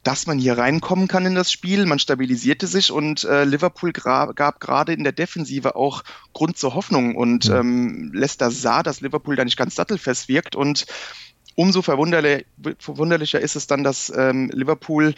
dass 0.03 0.27
man 0.27 0.39
hier 0.39 0.59
reinkommen 0.59 1.09
kann 1.09 1.27
in 1.27 1.35
das 1.35 1.53
Spiel. 1.53 1.87
Man 1.87 1.99
stabilisierte 1.99 2.67
sich 2.67 2.91
und 2.91 3.25
äh, 3.25 3.45
Liverpool 3.45 3.93
gab 3.93 4.61
gerade 4.61 4.93
in 4.93 5.05
der 5.05 5.13
Defensive 5.13 5.77
auch 5.77 6.03
Grund 6.33 6.59
zur 6.59 6.75
Hoffnung 6.75 7.15
und 7.15 7.49
ähm, 7.49 8.11
Leicester 8.13 8.51
sah, 8.51 8.83
dass 8.83 9.01
Liverpool 9.01 9.37
da 9.37 9.45
nicht 9.45 9.57
ganz 9.57 9.75
sattelfest 9.75 10.29
wirkt 10.29 10.57
und 10.57 10.87
umso 11.55 11.83
verwunderlicher 11.83 13.41
ist 13.41 13.57
es 13.57 13.67
dann, 13.67 13.85
dass 13.85 14.13
ähm, 14.17 14.51
Liverpool 14.53 15.15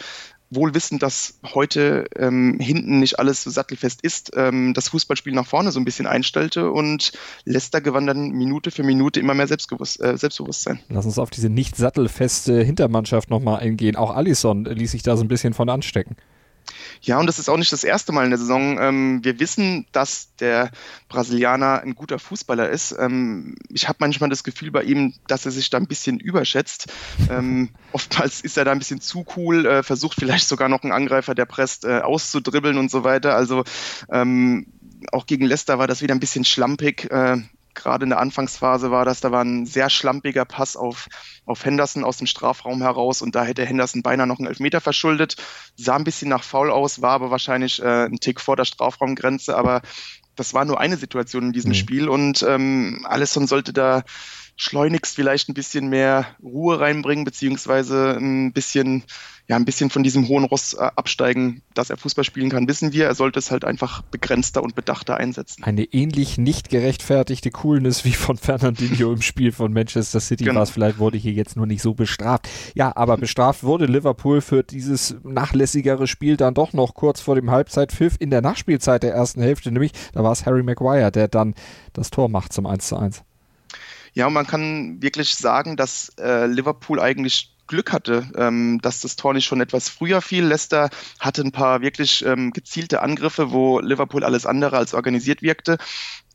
wohl 0.49 0.73
wissend, 0.73 1.01
dass 1.03 1.39
heute 1.53 2.05
ähm, 2.17 2.59
hinten 2.59 2.99
nicht 2.99 3.19
alles 3.19 3.43
so 3.43 3.49
sattelfest 3.49 4.01
ist, 4.01 4.31
ähm, 4.35 4.73
das 4.73 4.89
Fußballspiel 4.89 5.33
nach 5.33 5.47
vorne 5.47 5.71
so 5.71 5.79
ein 5.79 5.85
bisschen 5.85 6.07
einstellte 6.07 6.71
und 6.71 7.11
Leicester 7.45 7.81
gewann 7.81 8.07
dann 8.07 8.29
Minute 8.31 8.71
für 8.71 8.83
Minute 8.83 9.19
immer 9.19 9.33
mehr 9.33 9.49
äh, 9.49 10.17
Selbstbewusstsein. 10.17 10.79
Lass 10.89 11.05
uns 11.05 11.19
auf 11.19 11.29
diese 11.29 11.49
nicht 11.49 11.75
sattelfeste 11.75 12.61
Hintermannschaft 12.61 13.29
nochmal 13.29 13.59
eingehen. 13.59 13.95
Auch 13.95 14.15
Alisson 14.15 14.65
ließ 14.65 14.91
sich 14.91 15.03
da 15.03 15.17
so 15.17 15.23
ein 15.23 15.27
bisschen 15.27 15.53
von 15.53 15.69
anstecken. 15.69 16.15
Ja, 17.01 17.19
und 17.19 17.27
das 17.27 17.39
ist 17.39 17.49
auch 17.49 17.57
nicht 17.57 17.71
das 17.71 17.83
erste 17.83 18.11
Mal 18.11 18.25
in 18.25 18.31
der 18.31 18.39
Saison. 18.39 18.79
Ähm, 18.79 19.23
wir 19.23 19.39
wissen, 19.39 19.85
dass 19.91 20.35
der 20.39 20.71
Brasilianer 21.09 21.81
ein 21.81 21.95
guter 21.95 22.19
Fußballer 22.19 22.69
ist. 22.69 22.95
Ähm, 22.97 23.55
ich 23.69 23.87
habe 23.87 23.97
manchmal 23.99 24.29
das 24.29 24.43
Gefühl 24.43 24.71
bei 24.71 24.83
ihm, 24.83 25.13
dass 25.27 25.45
er 25.45 25.51
sich 25.51 25.69
da 25.69 25.77
ein 25.77 25.87
bisschen 25.87 26.19
überschätzt. 26.19 26.91
Ähm, 27.29 27.69
oftmals 27.91 28.41
ist 28.41 28.57
er 28.57 28.65
da 28.65 28.71
ein 28.71 28.79
bisschen 28.79 29.01
zu 29.01 29.25
cool, 29.35 29.65
äh, 29.65 29.83
versucht 29.83 30.17
vielleicht 30.19 30.47
sogar 30.47 30.69
noch 30.69 30.83
einen 30.83 30.91
Angreifer, 30.91 31.35
der 31.35 31.45
presst, 31.45 31.85
äh, 31.85 31.99
auszudribbeln 31.99 32.77
und 32.77 32.89
so 32.91 33.03
weiter. 33.03 33.35
Also 33.35 33.63
ähm, 34.09 34.67
auch 35.11 35.25
gegen 35.25 35.45
Leicester 35.45 35.77
war 35.79 35.87
das 35.87 36.01
wieder 36.01 36.15
ein 36.15 36.19
bisschen 36.19 36.45
schlampig. 36.45 37.11
Äh, 37.11 37.37
gerade 37.75 38.03
in 38.03 38.09
der 38.09 38.19
Anfangsphase 38.19 38.91
war 38.91 39.05
das, 39.05 39.19
da 39.19 39.31
war 39.31 39.43
ein 39.43 39.65
sehr 39.65 39.89
schlampiger 39.89 40.45
Pass 40.45 40.75
auf, 40.75 41.07
auf 41.45 41.63
Henderson 41.63 42.03
aus 42.03 42.17
dem 42.17 42.27
Strafraum 42.27 42.81
heraus 42.81 43.21
und 43.21 43.35
da 43.35 43.43
hätte 43.43 43.65
Henderson 43.65 44.01
beinahe 44.01 44.27
noch 44.27 44.39
einen 44.39 44.47
Elfmeter 44.47 44.81
verschuldet. 44.81 45.35
Sah 45.75 45.95
ein 45.95 46.03
bisschen 46.03 46.29
nach 46.29 46.43
faul 46.43 46.71
aus, 46.71 47.01
war 47.01 47.11
aber 47.11 47.31
wahrscheinlich 47.31 47.81
äh, 47.81 48.05
ein 48.05 48.19
Tick 48.19 48.41
vor 48.41 48.55
der 48.55 48.65
Strafraumgrenze, 48.65 49.55
aber 49.55 49.81
das 50.35 50.53
war 50.53 50.65
nur 50.65 50.79
eine 50.79 50.97
Situation 50.97 51.45
in 51.45 51.53
diesem 51.53 51.69
mhm. 51.69 51.75
Spiel 51.75 52.09
und 52.09 52.43
ähm, 52.43 53.05
Alisson 53.07 53.47
sollte 53.47 53.73
da 53.73 54.03
schleunigst 54.57 55.15
vielleicht 55.15 55.49
ein 55.49 55.53
bisschen 55.53 55.89
mehr 55.89 56.27
Ruhe 56.41 56.79
reinbringen, 56.79 57.25
beziehungsweise 57.25 58.17
ein 58.17 58.53
bisschen, 58.53 59.03
ja, 59.47 59.57
ein 59.57 59.65
bisschen 59.65 59.89
von 59.89 60.01
diesem 60.01 60.29
hohen 60.29 60.45
Ross 60.45 60.73
äh, 60.73 60.89
absteigen, 60.95 61.61
dass 61.73 61.89
er 61.89 61.97
Fußball 61.97 62.23
spielen 62.23 62.49
kann, 62.49 62.67
wissen 62.67 62.93
wir. 62.93 63.05
Er 63.05 63.15
sollte 63.15 63.37
es 63.37 63.51
halt 63.51 63.65
einfach 63.65 64.01
begrenzter 64.03 64.63
und 64.63 64.73
bedachter 64.73 65.17
einsetzen. 65.17 65.63
Eine 65.63 65.83
ähnlich 65.83 66.37
nicht 66.37 66.69
gerechtfertigte 66.69 67.51
Coolness 67.51 68.05
wie 68.05 68.13
von 68.13 68.37
Fernandinho 68.37 69.11
im 69.11 69.21
Spiel 69.21 69.51
von 69.51 69.73
Manchester 69.73 70.21
City 70.21 70.45
genau. 70.45 70.55
war 70.55 70.63
es 70.63 70.69
vielleicht, 70.69 70.99
wurde 70.99 71.17
hier 71.17 71.33
jetzt 71.33 71.57
nur 71.57 71.65
nicht 71.65 71.81
so 71.81 71.93
bestraft. 71.93 72.47
Ja, 72.75 72.95
aber 72.95 73.17
bestraft 73.17 73.63
wurde 73.63 73.87
Liverpool 73.87 74.39
für 74.39 74.63
dieses 74.63 75.17
nachlässigere 75.23 76.07
Spiel 76.07 76.37
dann 76.37 76.53
doch 76.53 76.71
noch 76.71 76.93
kurz 76.93 77.19
vor 77.19 77.35
dem 77.35 77.51
Halbzeitpfiff 77.51 78.15
in 78.19 78.29
der 78.29 78.41
Nachspielzeit 78.41 79.03
der 79.03 79.13
ersten 79.13 79.41
Hälfte, 79.41 79.71
nämlich 79.71 79.91
da 80.13 80.23
war 80.23 80.31
es 80.31 80.45
Harry 80.45 80.63
Maguire, 80.63 81.11
der 81.11 81.27
dann 81.27 81.55
das 81.91 82.09
Tor 82.09 82.29
macht 82.29 82.53
zum 82.53 82.65
1 82.65 82.87
zu 82.87 82.95
1. 82.95 83.24
Ja, 84.15 84.27
und 84.27 84.33
man 84.33 84.47
kann 84.47 85.01
wirklich 85.01 85.35
sagen, 85.35 85.75
dass 85.75 86.09
äh, 86.17 86.47
Liverpool 86.47 86.99
eigentlich 86.99 87.51
Glück 87.67 87.91
hatte, 87.91 88.29
ähm, 88.37 88.79
dass 88.81 89.01
das 89.01 89.15
Tor 89.15 89.33
nicht 89.33 89.45
schon 89.45 89.59
etwas 89.59 89.89
früher 89.89 90.21
fiel. 90.21 90.45
Leicester 90.45 90.89
hatte 91.19 91.41
ein 91.41 91.51
paar 91.51 91.81
wirklich 91.81 92.25
ähm, 92.25 92.51
gezielte 92.51 93.01
Angriffe, 93.01 93.51
wo 93.51 93.79
Liverpool 93.79 94.23
alles 94.23 94.45
andere 94.45 94.77
als 94.77 94.93
organisiert 94.93 95.41
wirkte. 95.41 95.77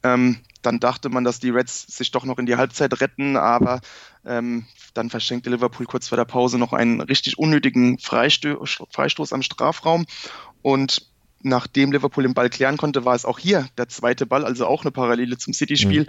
Ähm, 0.02 0.40
dann 0.62 0.78
dachte 0.80 1.08
man, 1.08 1.24
dass 1.24 1.40
die 1.40 1.50
Reds 1.50 1.86
sich 1.86 2.10
doch 2.10 2.24
noch 2.24 2.38
in 2.38 2.46
die 2.46 2.56
Halbzeit 2.56 3.00
retten, 3.00 3.36
aber 3.36 3.80
ähm, 4.26 4.66
dann 4.92 5.08
verschenkte 5.08 5.50
Liverpool 5.50 5.86
kurz 5.86 6.08
vor 6.08 6.16
der 6.16 6.24
Pause 6.26 6.58
noch 6.58 6.72
einen 6.72 7.00
richtig 7.00 7.38
unnötigen 7.38 7.98
Freisto 7.98 8.66
Freistoß 8.90 9.32
am 9.32 9.42
Strafraum. 9.42 10.04
Und 10.62 11.10
nachdem 11.42 11.92
Liverpool 11.92 12.24
den 12.24 12.34
Ball 12.34 12.50
klären 12.50 12.76
konnte, 12.76 13.04
war 13.04 13.14
es 13.14 13.24
auch 13.24 13.38
hier 13.38 13.68
der 13.78 13.88
zweite 13.88 14.26
Ball, 14.26 14.44
also 14.44 14.66
auch 14.66 14.82
eine 14.82 14.90
Parallele 14.90 15.38
zum 15.38 15.54
City-Spiel. 15.54 16.02
Mhm. 16.02 16.06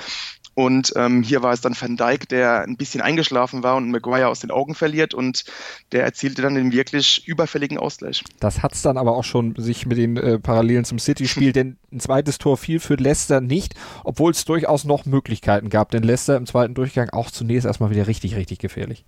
Und 0.62 0.94
ähm, 0.96 1.24
hier 1.24 1.42
war 1.42 1.54
es 1.54 1.62
dann 1.62 1.74
Van 1.74 1.98
Dijk, 1.98 2.30
der 2.30 2.62
ein 2.62 2.78
bisschen 2.78 3.02
eingeschlafen 3.02 3.64
war 3.64 3.78
und 3.78 3.90
Maguire 3.90 4.28
aus 4.28 4.42
den 4.42 4.52
Augen 4.52 4.76
verliert 4.76 5.16
und 5.16 5.44
der 5.92 6.04
erzielte 6.04 6.44
dann 6.44 6.54
den 6.54 6.72
wirklich 6.72 7.28
überfälligen 7.28 7.80
Ausgleich. 7.80 8.24
Das 8.40 8.62
hat 8.62 8.74
es 8.74 8.84
dann 8.84 8.96
aber 8.96 9.16
auch 9.16 9.24
schon 9.24 9.56
sich 9.58 9.88
mit 9.88 9.98
den 9.98 10.18
äh, 10.18 10.38
Parallelen 10.38 10.86
zum 10.86 11.00
City-Spiel, 11.00 11.52
denn 11.52 11.78
ein 11.92 12.00
zweites 12.00 12.38
Tor 12.38 12.58
fiel 12.58 12.80
für 12.80 12.94
Leicester 12.94 13.42
nicht, 13.42 13.74
obwohl 14.04 14.34
es 14.34 14.46
durchaus 14.46 14.84
noch 14.84 15.08
Möglichkeiten 15.08 15.70
gab, 15.70 15.90
denn 15.90 16.04
Leicester 16.04 16.38
im 16.38 16.46
zweiten 16.46 16.76
Durchgang 16.76 17.10
auch 17.10 17.32
zunächst 17.32 17.66
erstmal 17.66 17.90
wieder 17.90 18.06
richtig, 18.06 18.36
richtig 18.36 18.60
gefährlich. 18.60 19.04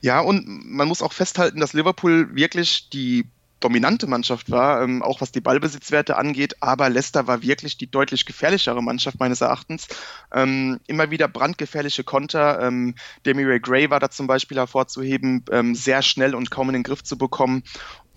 Ja, 0.00 0.18
und 0.18 0.44
man 0.48 0.88
muss 0.88 1.02
auch 1.02 1.12
festhalten, 1.12 1.60
dass 1.60 1.72
Liverpool 1.72 2.34
wirklich 2.34 2.90
die 2.90 3.26
dominante 3.60 4.06
Mannschaft 4.06 4.50
war, 4.50 4.82
ähm, 4.82 5.02
auch 5.02 5.20
was 5.20 5.32
die 5.32 5.40
Ballbesitzwerte 5.40 6.16
angeht, 6.16 6.56
aber 6.60 6.88
Leicester 6.88 7.26
war 7.26 7.42
wirklich 7.42 7.76
die 7.76 7.90
deutlich 7.90 8.24
gefährlichere 8.26 8.82
Mannschaft 8.82 9.18
meines 9.18 9.40
Erachtens. 9.40 9.88
Ähm, 10.32 10.80
immer 10.86 11.10
wieder 11.10 11.28
brandgefährliche 11.28 12.04
Konter. 12.04 12.60
Ähm, 12.60 12.94
Demi 13.26 13.58
Gray 13.60 13.90
war 13.90 14.00
da 14.00 14.10
zum 14.10 14.26
Beispiel 14.26 14.58
hervorzuheben, 14.58 15.44
ähm, 15.50 15.74
sehr 15.74 16.02
schnell 16.02 16.34
und 16.34 16.50
kaum 16.50 16.68
in 16.68 16.74
den 16.74 16.82
Griff 16.82 17.02
zu 17.02 17.18
bekommen. 17.18 17.62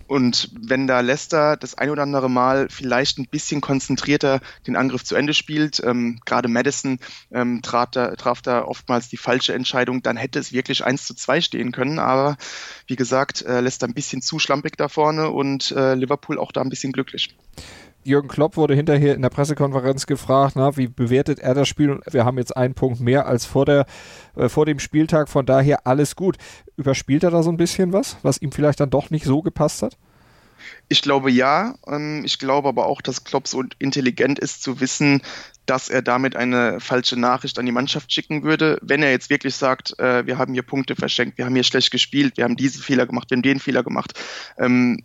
Und 0.06 0.50
wenn 0.60 0.86
da 0.86 1.00
Leicester 1.00 1.56
das 1.56 1.74
ein 1.74 1.90
oder 1.90 2.02
andere 2.02 2.28
Mal 2.28 2.68
vielleicht 2.70 3.18
ein 3.18 3.26
bisschen 3.26 3.60
konzentrierter 3.60 4.40
den 4.66 4.76
Angriff 4.76 5.04
zu 5.04 5.14
Ende 5.14 5.34
spielt, 5.34 5.82
ähm, 5.84 6.20
gerade 6.24 6.48
Madison 6.48 6.98
ähm, 7.30 7.62
traf, 7.62 7.90
da, 7.92 8.14
traf 8.16 8.42
da 8.42 8.64
oftmals 8.64 9.08
die 9.08 9.16
falsche 9.16 9.54
Entscheidung, 9.54 10.02
dann 10.02 10.16
hätte 10.16 10.38
es 10.38 10.52
wirklich 10.52 10.84
1 10.84 11.06
zu 11.06 11.14
2 11.14 11.40
stehen 11.40 11.72
können. 11.72 11.98
Aber 11.98 12.36
wie 12.86 12.96
gesagt, 12.96 13.42
äh, 13.42 13.60
Leicester 13.60 13.86
ein 13.86 13.94
bisschen 13.94 14.22
zu 14.22 14.38
schlampig 14.38 14.76
da 14.76 14.88
vorne 14.88 15.30
und 15.30 15.70
äh, 15.72 15.94
Liverpool 15.94 16.38
auch 16.38 16.52
da 16.52 16.60
ein 16.60 16.70
bisschen 16.70 16.92
glücklich. 16.92 17.34
Jürgen 18.04 18.28
Klopp 18.28 18.56
wurde 18.56 18.74
hinterher 18.74 19.14
in 19.14 19.22
der 19.22 19.30
Pressekonferenz 19.30 20.06
gefragt, 20.06 20.54
na, 20.56 20.76
wie 20.76 20.88
bewertet 20.88 21.38
er 21.38 21.54
das 21.54 21.68
Spiel? 21.68 22.00
Wir 22.10 22.24
haben 22.24 22.38
jetzt 22.38 22.56
einen 22.56 22.74
Punkt 22.74 23.00
mehr 23.00 23.26
als 23.26 23.44
vor, 23.44 23.64
der, 23.64 23.86
äh, 24.36 24.48
vor 24.48 24.66
dem 24.66 24.78
Spieltag, 24.78 25.28
von 25.28 25.46
daher 25.46 25.86
alles 25.86 26.16
gut. 26.16 26.36
Überspielt 26.76 27.22
er 27.22 27.30
da 27.30 27.42
so 27.42 27.50
ein 27.50 27.56
bisschen 27.56 27.92
was, 27.92 28.16
was 28.22 28.42
ihm 28.42 28.52
vielleicht 28.52 28.80
dann 28.80 28.90
doch 28.90 29.10
nicht 29.10 29.24
so 29.24 29.42
gepasst 29.42 29.82
hat? 29.82 29.96
Ich 30.88 31.02
glaube 31.02 31.30
ja. 31.30 31.74
Ähm, 31.86 32.22
ich 32.24 32.38
glaube 32.38 32.68
aber 32.68 32.86
auch, 32.86 33.00
dass 33.00 33.24
Klopp 33.24 33.48
so 33.48 33.62
intelligent 33.78 34.38
ist 34.38 34.62
zu 34.62 34.80
wissen, 34.80 35.22
dass 35.66 35.88
er 35.88 36.02
damit 36.02 36.36
eine 36.36 36.80
falsche 36.80 37.18
Nachricht 37.18 37.58
an 37.58 37.66
die 37.66 37.72
Mannschaft 37.72 38.12
schicken 38.12 38.42
würde. 38.42 38.78
Wenn 38.82 39.02
er 39.02 39.10
jetzt 39.10 39.30
wirklich 39.30 39.54
sagt, 39.54 39.98
äh, 39.98 40.26
wir 40.26 40.38
haben 40.38 40.54
hier 40.54 40.62
Punkte 40.62 40.96
verschenkt, 40.96 41.38
wir 41.38 41.44
haben 41.44 41.54
hier 41.54 41.64
schlecht 41.64 41.90
gespielt, 41.90 42.36
wir 42.36 42.44
haben 42.44 42.56
diesen 42.56 42.82
Fehler 42.82 43.06
gemacht, 43.06 43.30
wir 43.30 43.36
haben 43.36 43.42
den 43.42 43.60
Fehler 43.60 43.82
gemacht, 43.82 44.18
ähm, 44.58 45.02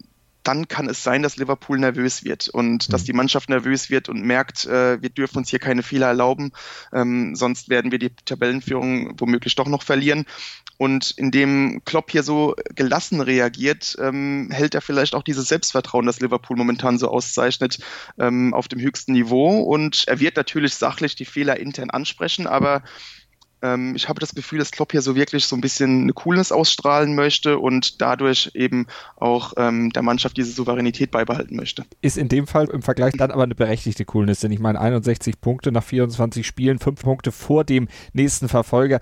dann 0.48 0.68
kann 0.68 0.88
es 0.88 1.04
sein, 1.04 1.24
dass 1.24 1.38
Liverpool 1.38 1.78
nervös 1.78 2.24
wird 2.24 2.48
und 2.48 2.88
mhm. 2.88 2.92
dass 2.92 3.04
die 3.04 3.14
Mannschaft 3.14 3.50
nervös 3.50 3.90
wird 3.90 4.10
und 4.10 4.22
merkt, 4.24 4.66
äh, 4.66 5.02
wir 5.02 5.10
dürfen 5.10 5.40
uns 5.40 5.50
hier 5.50 5.60
keine 5.60 5.84
Fehler 5.84 6.08
erlauben, 6.08 6.52
ähm, 6.94 7.36
sonst 7.36 7.70
werden 7.70 7.92
wir 7.92 8.00
die 8.00 8.12
Tabellenführung 8.26 9.20
womöglich 9.20 9.56
doch 9.56 9.68
noch 9.68 9.84
verlieren. 9.84 10.26
Und 10.78 11.12
indem 11.18 11.82
Klopp 11.86 12.12
hier 12.12 12.22
so 12.22 12.56
gelassen 12.76 13.20
reagiert, 13.20 13.98
ähm, 14.00 14.50
hält 14.52 14.76
er 14.76 14.82
vielleicht 14.82 15.16
auch 15.16 15.24
dieses 15.24 15.48
Selbstvertrauen, 15.48 16.06
das 16.06 16.20
Liverpool 16.20 16.56
momentan 16.56 17.00
so 17.00 17.10
auszeichnet, 17.10 17.80
ähm, 18.20 18.54
auf 18.54 18.68
dem 18.68 18.80
höchsten 18.80 19.14
Niveau. 19.14 19.62
Und 19.62 20.04
er 20.08 20.20
wird 20.20 20.38
natürlich 20.38 20.76
sachlich 20.76 21.16
die 21.16 21.26
Fehler 21.26 21.60
intern 21.60 21.90
ansprechen, 21.90 22.46
aber 22.46 22.84
ähm, 23.62 23.96
ich 23.96 24.08
habe 24.08 24.20
das 24.20 24.36
Gefühl, 24.36 24.60
dass 24.60 24.72
Klopp 24.72 24.92
hier 24.92 25.02
so 25.02 25.16
wirklich 25.16 25.46
so 25.46 25.56
ein 25.56 25.62
bisschen 25.62 26.04
eine 26.04 26.14
Coolness 26.14 26.52
ausstrahlen 26.52 27.16
möchte 27.16 27.58
und 27.60 28.02
dadurch 28.02 28.52
eben 28.54 28.88
auch 29.16 29.54
ähm, 29.58 29.92
der 29.92 30.04
Mannschaft 30.04 30.38
diese 30.38 30.52
Souveränität 30.52 31.12
beibehalten 31.12 31.56
möchte. 31.56 31.86
Ist 32.02 32.18
in 32.18 32.30
dem 32.30 32.48
Fall 32.48 32.70
im 32.70 32.82
Vergleich 32.82 33.14
dann 33.18 33.32
aber 33.32 33.44
eine 33.44 33.56
berechtigte 33.56 34.06
Coolness, 34.06 34.42
denn 34.42 34.52
ich 34.52 34.60
meine 34.60 34.80
61 34.80 35.42
Punkte 35.42 35.72
nach 35.72 35.84
24 35.84 36.46
Spielen, 36.46 36.80
5 36.80 37.02
Punkte 37.02 37.32
vor 37.32 37.64
dem 37.64 37.88
nächsten 38.14 38.48
Verfolger, 38.48 39.00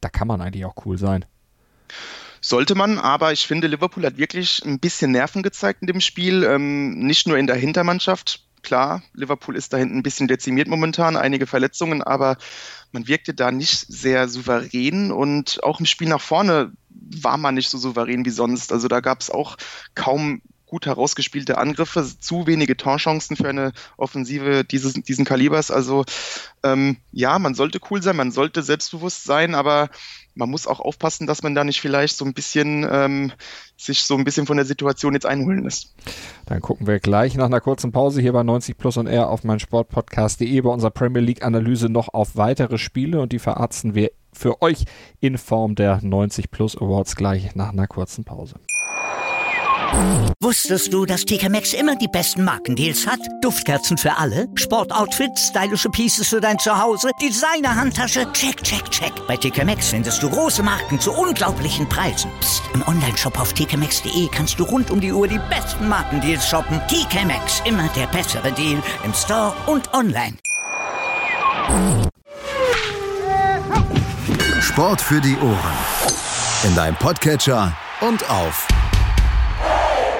da 0.00 0.08
kann 0.08 0.28
man 0.28 0.40
eigentlich 0.40 0.64
auch 0.64 0.74
cool 0.84 0.98
sein. 0.98 1.24
Sollte 2.40 2.74
man, 2.74 2.98
aber 2.98 3.32
ich 3.32 3.46
finde, 3.46 3.68
Liverpool 3.68 4.04
hat 4.04 4.18
wirklich 4.18 4.62
ein 4.64 4.80
bisschen 4.80 5.12
Nerven 5.12 5.44
gezeigt 5.44 5.82
in 5.82 5.86
dem 5.86 6.00
Spiel, 6.00 6.42
ähm, 6.42 6.98
nicht 6.98 7.28
nur 7.28 7.38
in 7.38 7.46
der 7.46 7.54
Hintermannschaft, 7.54 8.44
klar, 8.62 9.02
Liverpool 9.14 9.56
ist 9.56 9.72
da 9.72 9.76
hinten 9.76 9.98
ein 9.98 10.02
bisschen 10.02 10.28
dezimiert 10.28 10.68
momentan, 10.68 11.16
einige 11.16 11.46
Verletzungen, 11.46 12.02
aber 12.02 12.36
man 12.92 13.08
wirkte 13.08 13.34
da 13.34 13.50
nicht 13.50 13.86
sehr 13.88 14.28
souverän 14.28 15.10
und 15.10 15.62
auch 15.62 15.80
im 15.80 15.86
Spiel 15.86 16.08
nach 16.08 16.20
vorne 16.20 16.72
war 16.88 17.36
man 17.36 17.54
nicht 17.54 17.68
so 17.68 17.78
souverän 17.78 18.24
wie 18.24 18.30
sonst. 18.30 18.72
Also 18.72 18.88
da 18.88 19.00
gab 19.00 19.20
es 19.20 19.30
auch 19.30 19.56
kaum 19.94 20.42
gut 20.72 20.86
herausgespielte 20.86 21.58
Angriffe, 21.58 22.02
zu 22.18 22.46
wenige 22.46 22.78
Torchancen 22.78 23.36
für 23.36 23.50
eine 23.50 23.72
Offensive 23.98 24.64
dieses, 24.64 24.94
diesen 24.94 25.26
Kalibers. 25.26 25.70
Also 25.70 26.06
ähm, 26.64 26.96
ja, 27.12 27.38
man 27.38 27.54
sollte 27.54 27.78
cool 27.90 28.02
sein, 28.02 28.16
man 28.16 28.32
sollte 28.32 28.62
selbstbewusst 28.62 29.24
sein, 29.24 29.54
aber 29.54 29.90
man 30.34 30.48
muss 30.48 30.66
auch 30.66 30.80
aufpassen, 30.80 31.26
dass 31.26 31.42
man 31.42 31.54
da 31.54 31.62
nicht 31.62 31.82
vielleicht 31.82 32.16
so 32.16 32.24
ein 32.24 32.32
bisschen 32.32 32.88
ähm, 32.90 33.32
sich 33.76 34.04
so 34.04 34.16
ein 34.16 34.24
bisschen 34.24 34.46
von 34.46 34.56
der 34.56 34.64
Situation 34.64 35.12
jetzt 35.12 35.26
einholen 35.26 35.64
lässt. 35.64 35.94
Dann 36.46 36.62
gucken 36.62 36.86
wir 36.86 37.00
gleich 37.00 37.34
nach 37.34 37.44
einer 37.44 37.60
kurzen 37.60 37.92
Pause 37.92 38.22
hier 38.22 38.32
bei 38.32 38.42
90 38.42 38.78
Plus 38.78 38.96
und 38.96 39.08
R 39.08 39.28
auf 39.28 39.44
mein 39.44 39.60
Sportpodcast.de 39.60 40.58
bei 40.58 40.70
unserer 40.70 40.90
Premier 40.90 41.20
League 41.20 41.44
Analyse 41.44 41.90
noch 41.90 42.14
auf 42.14 42.34
weitere 42.36 42.78
Spiele 42.78 43.20
und 43.20 43.32
die 43.32 43.40
verarzten 43.40 43.94
wir 43.94 44.10
für 44.32 44.62
euch 44.62 44.86
in 45.20 45.36
Form 45.36 45.74
der 45.74 46.00
90 46.02 46.50
Plus 46.50 46.78
Awards 46.78 47.14
gleich 47.14 47.54
nach 47.54 47.74
einer 47.74 47.86
kurzen 47.86 48.24
Pause. 48.24 48.54
Wusstest 50.40 50.92
du, 50.92 51.06
dass 51.06 51.24
TK 51.24 51.48
Maxx 51.50 51.72
immer 51.72 51.96
die 51.96 52.08
besten 52.08 52.44
Markendeals 52.44 53.06
hat? 53.06 53.20
Duftkerzen 53.42 53.96
für 53.96 54.16
alle, 54.16 54.48
Sportoutfits, 54.56 55.48
stylische 55.48 55.88
Pieces 55.88 56.28
für 56.28 56.40
dein 56.40 56.58
Zuhause, 56.58 57.10
Designer-Handtasche, 57.20 58.26
check, 58.32 58.62
check, 58.62 58.90
check. 58.90 59.12
Bei 59.28 59.36
TK 59.36 59.64
Maxx 59.64 59.88
findest 59.90 60.22
du 60.22 60.28
große 60.28 60.62
Marken 60.62 60.98
zu 60.98 61.12
unglaublichen 61.12 61.88
Preisen. 61.88 62.30
Psst. 62.40 62.62
im 62.74 62.82
Onlineshop 62.86 63.38
auf 63.40 63.52
tkmaxx.de 63.52 64.28
kannst 64.28 64.58
du 64.58 64.64
rund 64.64 64.90
um 64.90 65.00
die 65.00 65.12
Uhr 65.12 65.28
die 65.28 65.40
besten 65.48 65.88
Markendeals 65.88 66.48
shoppen. 66.48 66.80
TK 66.88 67.24
Maxx, 67.24 67.62
immer 67.64 67.88
der 67.96 68.06
bessere 68.08 68.52
Deal 68.52 68.82
im 69.04 69.14
Store 69.14 69.54
und 69.66 69.92
online. 69.94 70.36
Sport 74.60 75.00
für 75.00 75.20
die 75.20 75.36
Ohren. 75.36 75.76
In 76.64 76.74
deinem 76.74 76.96
Podcatcher 76.96 77.76
und 78.00 78.28
auf 78.28 78.66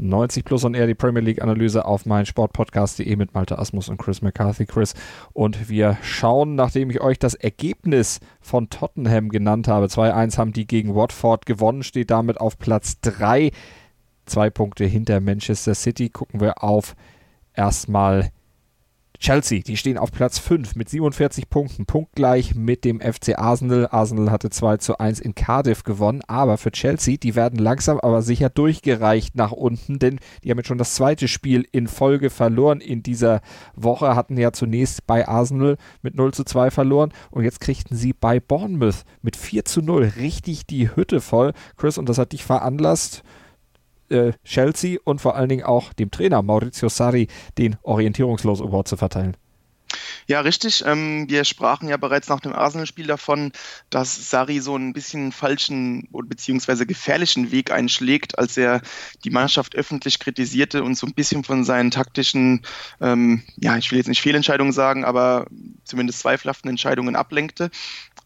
90 0.00 0.44
Plus 0.44 0.64
und 0.64 0.74
eher 0.74 0.86
die 0.86 0.94
Premier 0.94 1.22
League 1.22 1.42
Analyse 1.42 1.84
auf 1.84 2.06
meinsportpodcast.de 2.06 3.16
mit 3.16 3.34
Malte 3.34 3.58
Asmus 3.58 3.88
und 3.88 3.98
Chris 3.98 4.22
McCarthy. 4.22 4.66
Chris. 4.66 4.94
Und 5.32 5.68
wir 5.68 5.98
schauen, 6.02 6.54
nachdem 6.54 6.90
ich 6.90 7.00
euch 7.00 7.18
das 7.18 7.34
Ergebnis 7.34 8.20
von 8.40 8.70
Tottenham 8.70 9.28
genannt 9.28 9.68
habe. 9.68 9.86
2-1 9.86 10.38
haben 10.38 10.52
die 10.52 10.66
gegen 10.66 10.94
Watford 10.94 11.46
gewonnen, 11.46 11.82
steht 11.82 12.10
damit 12.10 12.40
auf 12.40 12.58
Platz 12.58 13.00
3. 13.02 13.50
Zwei 14.26 14.50
Punkte 14.50 14.84
hinter 14.84 15.20
Manchester 15.20 15.74
City. 15.74 16.08
Gucken 16.08 16.40
wir 16.40 16.62
auf 16.62 16.94
erstmal 17.54 18.30
Chelsea, 19.20 19.60
die 19.60 19.76
stehen 19.76 19.98
auf 19.98 20.12
Platz 20.12 20.38
5 20.38 20.76
mit 20.76 20.88
47 20.88 21.50
Punkten, 21.50 21.84
punktgleich 21.84 22.54
mit 22.54 22.86
dem 22.86 23.02
FC 23.02 23.38
Arsenal. 23.38 23.86
Arsenal 23.90 24.30
hatte 24.30 24.48
2 24.48 24.78
zu 24.78 24.96
1 24.96 25.20
in 25.20 25.34
Cardiff 25.34 25.84
gewonnen, 25.84 26.22
aber 26.26 26.56
für 26.56 26.72
Chelsea, 26.72 27.18
die 27.18 27.34
werden 27.34 27.58
langsam 27.58 28.00
aber 28.00 28.22
sicher 28.22 28.48
durchgereicht 28.48 29.36
nach 29.36 29.52
unten, 29.52 29.98
denn 29.98 30.20
die 30.42 30.50
haben 30.50 30.56
jetzt 30.56 30.68
schon 30.68 30.78
das 30.78 30.94
zweite 30.94 31.28
Spiel 31.28 31.66
in 31.70 31.86
Folge 31.86 32.30
verloren 32.30 32.80
in 32.80 33.02
dieser 33.02 33.42
Woche, 33.74 34.16
hatten 34.16 34.38
ja 34.38 34.52
zunächst 34.52 35.06
bei 35.06 35.28
Arsenal 35.28 35.76
mit 36.00 36.14
0 36.14 36.32
zu 36.32 36.44
2 36.44 36.70
verloren 36.70 37.12
und 37.30 37.44
jetzt 37.44 37.60
kriegten 37.60 37.98
sie 37.98 38.14
bei 38.14 38.40
Bournemouth 38.40 39.04
mit 39.20 39.36
4 39.36 39.66
zu 39.66 39.82
0 39.82 40.12
richtig 40.16 40.66
die 40.66 40.96
Hütte 40.96 41.20
voll. 41.20 41.52
Chris, 41.76 41.98
und 41.98 42.08
das 42.08 42.16
hat 42.16 42.32
dich 42.32 42.42
veranlasst, 42.42 43.22
äh, 44.10 44.32
Chelsea 44.44 44.98
und 45.04 45.20
vor 45.20 45.36
allen 45.36 45.48
Dingen 45.48 45.64
auch 45.64 45.92
dem 45.92 46.10
Trainer 46.10 46.42
Maurizio 46.42 46.88
Sarri 46.88 47.28
den 47.58 47.76
Orientierungslos 47.82 48.60
Award 48.60 48.88
zu 48.88 48.96
verteilen. 48.96 49.36
Ja, 50.26 50.40
richtig. 50.40 50.84
Ähm, 50.86 51.28
wir 51.28 51.44
sprachen 51.44 51.88
ja 51.88 51.96
bereits 51.96 52.28
nach 52.28 52.40
dem 52.40 52.52
Arsenal-Spiel 52.52 53.06
davon, 53.06 53.52
dass 53.90 54.30
Sari 54.30 54.60
so 54.60 54.76
ein 54.76 54.92
bisschen 54.92 55.32
falschen 55.32 56.08
bzw. 56.12 56.84
gefährlichen 56.84 57.50
Weg 57.50 57.70
einschlägt, 57.72 58.38
als 58.38 58.56
er 58.56 58.80
die 59.24 59.30
Mannschaft 59.30 59.74
öffentlich 59.74 60.18
kritisierte 60.18 60.84
und 60.84 60.96
so 60.96 61.06
ein 61.06 61.14
bisschen 61.14 61.42
von 61.42 61.64
seinen 61.64 61.90
taktischen, 61.90 62.62
ähm, 63.00 63.42
ja, 63.56 63.76
ich 63.76 63.90
will 63.90 63.98
jetzt 63.98 64.08
nicht 64.08 64.22
Fehlentscheidungen 64.22 64.72
sagen, 64.72 65.04
aber 65.04 65.46
zumindest 65.84 66.20
zweifelhaften 66.20 66.70
Entscheidungen 66.70 67.16
ablenkte. 67.16 67.70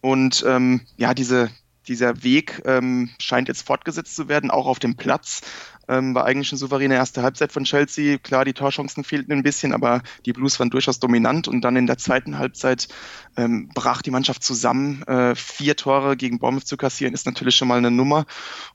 Und 0.00 0.44
ähm, 0.46 0.82
ja, 0.98 1.14
diese, 1.14 1.50
dieser 1.88 2.22
Weg 2.22 2.62
ähm, 2.66 3.10
scheint 3.18 3.48
jetzt 3.48 3.66
fortgesetzt 3.66 4.14
zu 4.14 4.28
werden, 4.28 4.50
auch 4.50 4.66
auf 4.66 4.78
dem 4.78 4.96
Platz. 4.96 5.40
Ähm, 5.88 6.14
war 6.14 6.24
eigentlich 6.24 6.52
eine 6.52 6.58
souveräne 6.58 6.94
erste 6.94 7.22
Halbzeit 7.22 7.52
von 7.52 7.64
Chelsea. 7.64 8.18
Klar, 8.18 8.44
die 8.44 8.52
Torchancen 8.52 9.04
fehlten 9.04 9.32
ein 9.32 9.42
bisschen, 9.42 9.72
aber 9.72 10.02
die 10.26 10.32
Blues 10.32 10.58
waren 10.58 10.70
durchaus 10.70 10.98
dominant. 10.98 11.48
Und 11.48 11.62
dann 11.62 11.76
in 11.76 11.86
der 11.86 11.98
zweiten 11.98 12.38
Halbzeit 12.38 12.88
ähm, 13.36 13.68
brach 13.74 14.02
die 14.02 14.10
Mannschaft 14.10 14.42
zusammen. 14.42 15.02
Äh, 15.04 15.34
vier 15.34 15.76
Tore 15.76 16.16
gegen 16.16 16.38
Bournemouth 16.38 16.66
zu 16.66 16.76
kassieren 16.76 17.14
ist 17.14 17.26
natürlich 17.26 17.56
schon 17.56 17.68
mal 17.68 17.78
eine 17.78 17.90
Nummer. 17.90 18.26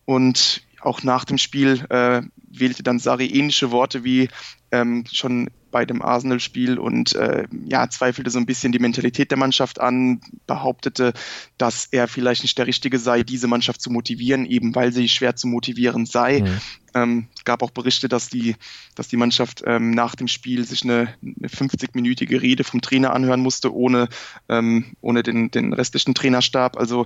Und 0.05 0.63
auch 0.81 1.03
nach 1.03 1.25
dem 1.25 1.37
Spiel 1.37 1.85
äh, 1.89 2.21
wählte 2.51 2.83
dann 2.83 2.99
Sari 2.99 3.27
ähnliche 3.27 3.71
Worte 3.71 4.03
wie 4.03 4.29
ähm, 4.71 5.03
schon 5.11 5.49
bei 5.71 5.85
dem 5.85 6.01
Arsenal-Spiel 6.01 6.79
und 6.79 7.13
äh, 7.15 7.47
ja, 7.65 7.89
zweifelte 7.89 8.31
so 8.31 8.39
ein 8.39 8.45
bisschen 8.45 8.71
die 8.71 8.79
Mentalität 8.79 9.31
der 9.31 9.37
Mannschaft 9.37 9.79
an, 9.79 10.21
behauptete, 10.47 11.13
dass 11.57 11.85
er 11.91 12.07
vielleicht 12.07 12.43
nicht 12.43 12.57
der 12.57 12.67
Richtige 12.67 12.97
sei, 12.97 13.23
diese 13.23 13.47
Mannschaft 13.47 13.81
zu 13.81 13.91
motivieren, 13.91 14.45
eben 14.45 14.73
weil 14.75 14.91
sie 14.91 15.07
schwer 15.07 15.35
zu 15.35 15.47
motivieren 15.47 16.05
sei. 16.05 16.41
Mhm. 16.41 16.61
Ähm, 16.95 17.27
es 17.37 17.43
gab 17.45 17.61
auch 17.61 17.69
Berichte, 17.71 18.09
dass 18.09 18.29
die, 18.29 18.55
dass 18.95 19.07
die 19.07 19.17
Mannschaft 19.17 19.63
ähm, 19.65 19.91
nach 19.91 20.15
dem 20.15 20.27
Spiel 20.27 20.65
sich 20.65 20.83
eine, 20.83 21.13
eine 21.21 21.47
50-minütige 21.47 22.41
Rede 22.41 22.63
vom 22.63 22.81
Trainer 22.81 23.13
anhören 23.13 23.41
musste, 23.41 23.73
ohne, 23.73 24.09
ähm, 24.47 24.85
ohne 25.01 25.21
den, 25.21 25.51
den 25.51 25.73
restlichen 25.73 26.15
Trainerstab. 26.15 26.77
Also 26.77 27.05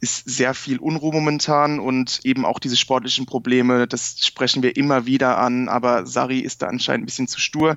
ist 0.00 0.28
sehr 0.28 0.52
viel 0.52 0.78
Unruhe 0.78 1.12
momentan 1.12 1.78
und 1.78 2.20
eben 2.24 2.44
auch 2.44 2.58
diese 2.58 2.76
sportlichen 2.76 3.24
Probleme, 3.24 3.86
das 3.86 4.16
sprechen 4.20 4.62
wir 4.62 4.76
immer 4.76 5.06
wieder 5.06 5.38
an, 5.38 5.68
aber 5.68 6.06
Sari 6.06 6.40
ist 6.40 6.62
da 6.62 6.66
anscheinend 6.66 7.01
ein 7.02 7.06
bisschen 7.06 7.28
zu 7.28 7.40
stur. 7.40 7.76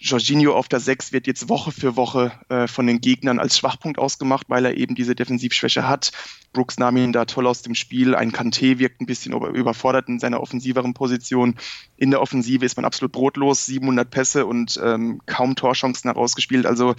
Jorginho 0.00 0.54
auf 0.54 0.68
der 0.68 0.80
6 0.80 1.12
wird 1.12 1.26
jetzt 1.26 1.50
Woche 1.50 1.72
für 1.72 1.94
Woche 1.94 2.32
äh, 2.48 2.66
von 2.66 2.86
den 2.86 3.02
Gegnern 3.02 3.38
als 3.38 3.58
Schwachpunkt 3.58 3.98
ausgemacht, 3.98 4.46
weil 4.48 4.64
er 4.64 4.76
eben 4.76 4.94
diese 4.94 5.14
Defensivschwäche 5.14 5.86
hat. 5.86 6.12
Brooks 6.52 6.78
nahm 6.78 6.96
ihn 6.96 7.12
da 7.12 7.26
toll 7.26 7.46
aus 7.46 7.60
dem 7.62 7.74
Spiel. 7.74 8.14
Ein 8.14 8.32
Kanté 8.32 8.78
wirkt 8.78 9.02
ein 9.02 9.06
bisschen 9.06 9.32
überfordert 9.32 10.08
in 10.08 10.18
seiner 10.18 10.40
offensiveren 10.40 10.94
Position. 10.94 11.56
In 11.96 12.10
der 12.10 12.22
Offensive 12.22 12.64
ist 12.64 12.76
man 12.76 12.86
absolut 12.86 13.12
brotlos, 13.12 13.66
700 13.66 14.10
Pässe 14.10 14.46
und 14.46 14.80
ähm, 14.82 15.20
kaum 15.26 15.54
Torchancen 15.54 16.10
herausgespielt. 16.10 16.64
Also 16.64 16.94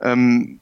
ähm, 0.00 0.60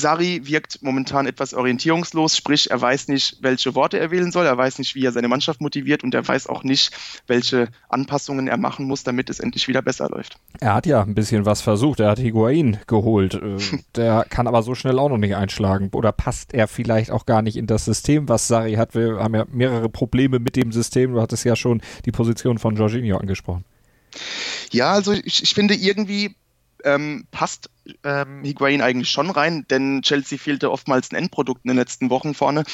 Sari 0.00 0.40
wirkt 0.44 0.82
momentan 0.82 1.26
etwas 1.26 1.54
orientierungslos, 1.54 2.36
sprich, 2.36 2.70
er 2.70 2.80
weiß 2.80 3.08
nicht, 3.08 3.36
welche 3.40 3.74
Worte 3.74 3.98
er 3.98 4.10
wählen 4.10 4.32
soll, 4.32 4.46
er 4.46 4.56
weiß 4.56 4.78
nicht, 4.78 4.94
wie 4.94 5.04
er 5.04 5.12
seine 5.12 5.28
Mannschaft 5.28 5.60
motiviert 5.60 6.02
und 6.02 6.14
er 6.14 6.26
weiß 6.26 6.48
auch 6.48 6.64
nicht, 6.64 6.90
welche 7.26 7.68
Anpassungen 7.88 8.48
er 8.48 8.56
machen 8.56 8.86
muss, 8.86 9.04
damit 9.04 9.30
es 9.30 9.40
endlich 9.40 9.68
wieder 9.68 9.82
besser 9.82 10.08
läuft. 10.08 10.38
Er 10.60 10.74
hat 10.74 10.86
ja 10.86 11.02
ein 11.02 11.14
bisschen 11.14 11.46
was 11.46 11.60
versucht, 11.60 12.00
er 12.00 12.10
hat 12.10 12.18
Higuain 12.18 12.78
geholt, 12.86 13.34
äh, 13.34 13.58
der 13.96 14.26
kann 14.28 14.46
aber 14.46 14.62
so 14.62 14.74
schnell 14.74 14.98
auch 14.98 15.08
noch 15.08 15.18
nicht 15.18 15.36
einschlagen 15.36 15.90
oder 15.92 16.12
passt 16.12 16.54
er 16.54 16.66
vielleicht 16.66 17.10
auch 17.10 17.26
gar 17.26 17.42
nicht 17.42 17.56
in 17.56 17.66
das 17.66 17.84
System, 17.84 18.28
was 18.28 18.48
Sari 18.48 18.74
hat. 18.74 18.94
Wir 18.94 19.18
haben 19.18 19.34
ja 19.34 19.44
mehrere 19.50 19.88
Probleme 19.88 20.38
mit 20.38 20.56
dem 20.56 20.72
System, 20.72 21.12
du 21.12 21.20
hattest 21.20 21.44
ja 21.44 21.54
schon 21.54 21.82
die 22.04 22.12
Position 22.12 22.58
von 22.58 22.76
Jorginho 22.76 23.18
angesprochen. 23.18 23.64
Ja, 24.72 24.92
also 24.92 25.12
ich, 25.12 25.42
ich 25.42 25.54
finde 25.54 25.74
irgendwie 25.74 26.34
ähm, 26.84 27.26
passt 27.30 27.70
ähm, 28.04 28.42
Higuain 28.44 28.82
eigentlich 28.82 29.10
schon 29.10 29.30
rein, 29.30 29.66
denn 29.70 30.02
Chelsea 30.02 30.38
fehlte 30.38 30.70
oftmals 30.70 31.10
ein 31.10 31.16
Endprodukt 31.16 31.64
in 31.64 31.68
den 31.68 31.78
letzten 31.78 32.10
Wochen 32.10 32.34
vorne. 32.34 32.64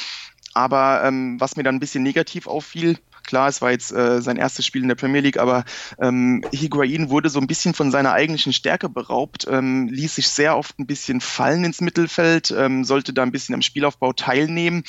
Aber 0.53 1.03
ähm, 1.03 1.39
was 1.39 1.55
mir 1.55 1.63
dann 1.63 1.75
ein 1.75 1.79
bisschen 1.79 2.03
negativ 2.03 2.47
auffiel, 2.47 2.97
Klar, 3.27 3.49
es 3.49 3.61
war 3.61 3.71
jetzt 3.71 3.91
äh, 3.91 4.21
sein 4.21 4.37
erstes 4.37 4.65
Spiel 4.65 4.81
in 4.81 4.87
der 4.87 4.95
Premier 4.95 5.19
League, 5.19 5.37
aber 5.37 5.65
ähm, 5.99 6.43
Higuain 6.53 7.09
wurde 7.09 7.29
so 7.29 7.39
ein 7.39 7.45
bisschen 7.45 7.73
von 7.73 7.91
seiner 7.91 8.13
eigentlichen 8.13 8.53
Stärke 8.53 8.87
beraubt, 8.87 9.45
ähm, 9.49 9.89
ließ 9.89 10.15
sich 10.15 10.29
sehr 10.29 10.57
oft 10.57 10.79
ein 10.79 10.87
bisschen 10.87 11.19
fallen 11.19 11.65
ins 11.65 11.81
Mittelfeld, 11.81 12.55
ähm, 12.57 12.85
sollte 12.85 13.11
da 13.11 13.23
ein 13.23 13.33
bisschen 13.33 13.53
am 13.53 13.61
Spielaufbau 13.61 14.13
teilnehmen. 14.13 14.83